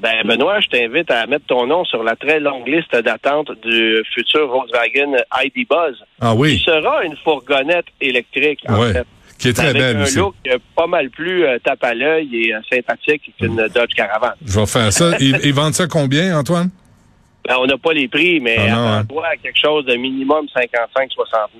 Ben, 0.00 0.26
Benoît, 0.26 0.60
je 0.60 0.68
t'invite 0.68 1.10
à 1.10 1.26
mettre 1.26 1.46
ton 1.46 1.66
nom 1.66 1.84
sur 1.84 2.02
la 2.02 2.16
très 2.16 2.38
longue 2.38 2.68
liste 2.68 2.94
d'attente 2.94 3.50
du 3.64 4.02
futur 4.14 4.46
Volkswagen 4.48 5.16
ID 5.42 5.66
Buzz. 5.68 5.96
Ah 6.20 6.32
qui 6.32 6.38
oui, 6.38 6.62
sera 6.64 7.02
une 7.04 7.16
fourgonnette 7.16 7.86
électrique, 8.00 8.60
en 8.68 8.78
Ouais, 8.80 8.92
fait. 8.92 9.06
qui 9.38 9.48
est 9.48 9.52
très 9.54 9.68
avec 9.68 9.80
belle 9.80 9.96
un 9.96 10.02
aussi. 10.02 10.18
look 10.18 10.34
pas 10.76 10.86
mal 10.86 11.08
plus 11.10 11.44
euh, 11.46 11.58
tape 11.64 11.82
à 11.82 11.94
l'œil 11.94 12.28
et 12.46 12.54
euh, 12.54 12.58
sympathique 12.70 13.32
qu'une 13.38 13.56
Dodge 13.74 13.94
Caravan. 13.96 14.32
Je 14.44 14.60
vais 14.60 14.66
faire 14.66 14.92
ça. 14.92 15.12
Ils, 15.20 15.38
ils 15.44 15.54
vendent 15.54 15.72
ça 15.74 15.86
combien, 15.86 16.38
Antoine? 16.38 16.68
Ben, 17.46 17.54
on 17.60 17.66
n'a 17.66 17.78
pas 17.78 17.92
les 17.92 18.08
prix, 18.08 18.40
mais 18.40 18.56
Ah 18.58 18.70
non, 18.70 18.88
hein. 18.88 19.04
à 19.30 19.36
quelque 19.36 19.58
chose 19.62 19.84
de 19.86 19.94
minimum 19.94 20.46
55-60 20.56 20.58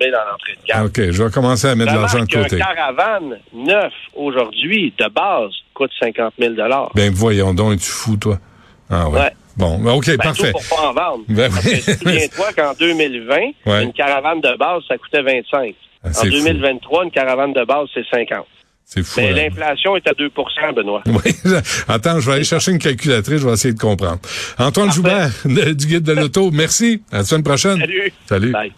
000 0.01 0.15
en 0.15 0.33
entrée 0.35 0.53
de 0.61 0.67
gamme. 0.67 0.85
OK, 0.85 1.11
je 1.11 1.23
vais 1.23 1.31
commencer 1.31 1.67
à 1.67 1.75
mettre 1.75 1.93
de 1.93 1.97
l'argent 1.99 2.19
de 2.19 2.25
côté. 2.25 2.57
caravane 2.57 3.39
neuf 3.53 3.93
aujourd'hui, 4.15 4.93
de 4.97 5.07
base, 5.09 5.51
coûte 5.73 5.91
50 5.99 6.33
000 6.39 6.53
Ben 6.95 7.13
voyons 7.13 7.53
donc, 7.53 7.73
es-tu 7.75 7.89
fou, 7.89 8.17
toi? 8.17 8.37
Ah 8.89 9.09
ouais. 9.09 9.19
Ouais. 9.19 9.31
Bon, 9.57 9.79
ben, 9.79 9.91
OK, 9.93 10.05
Ben, 10.07 10.17
parfait. 10.17 10.51
tout 10.51 10.59
pour 10.59 10.77
pas 10.77 10.87
en 10.89 10.93
vendre. 10.93 11.23
Ben 11.29 11.51
oui. 11.65 11.81
souviens-toi 11.81 12.53
qu'en 12.55 12.73
2020, 12.73 13.35
Ouais. 13.65 13.83
une 13.83 13.93
caravane 13.93 14.39
de 14.41 14.55
base, 14.57 14.83
ça 14.87 14.97
coûtait 14.97 15.21
25. 15.23 15.73
Ah, 16.03 16.09
en 16.09 16.13
c'est 16.13 16.27
fou. 16.27 16.33
2023, 16.43 17.05
une 17.05 17.11
caravane 17.11 17.53
de 17.53 17.63
base, 17.65 17.87
c'est 17.93 18.05
50. 18.09 18.45
C'est 18.89 19.03
fou. 19.03 19.19
Mais 19.19 19.31
hein. 19.31 19.49
l'inflation 19.49 19.97
est 19.97 20.07
à 20.07 20.13
2% 20.13 20.73
Benoît. 20.73 21.03
Oui. 21.07 21.35
Attends, 21.89 22.21
je 22.21 22.27
vais 22.29 22.35
aller 22.37 22.43
chercher 22.45 22.71
une 22.71 22.79
calculatrice, 22.79 23.41
je 23.41 23.45
vais 23.45 23.53
essayer 23.53 23.73
de 23.73 23.79
comprendre. 23.79 24.19
Antoine. 24.57 24.91
Joubert, 24.93 25.29
du 25.45 25.87
Guide 25.87 26.03
de 26.03 26.13
l'Auto, 26.13 26.51
merci. 26.51 27.03
À 27.11 27.17
la 27.17 27.23
semaine 27.25 27.43
prochaine. 27.43 27.79
Salut. 27.79 28.13
Salut. 28.25 28.51
Bye. 28.53 28.71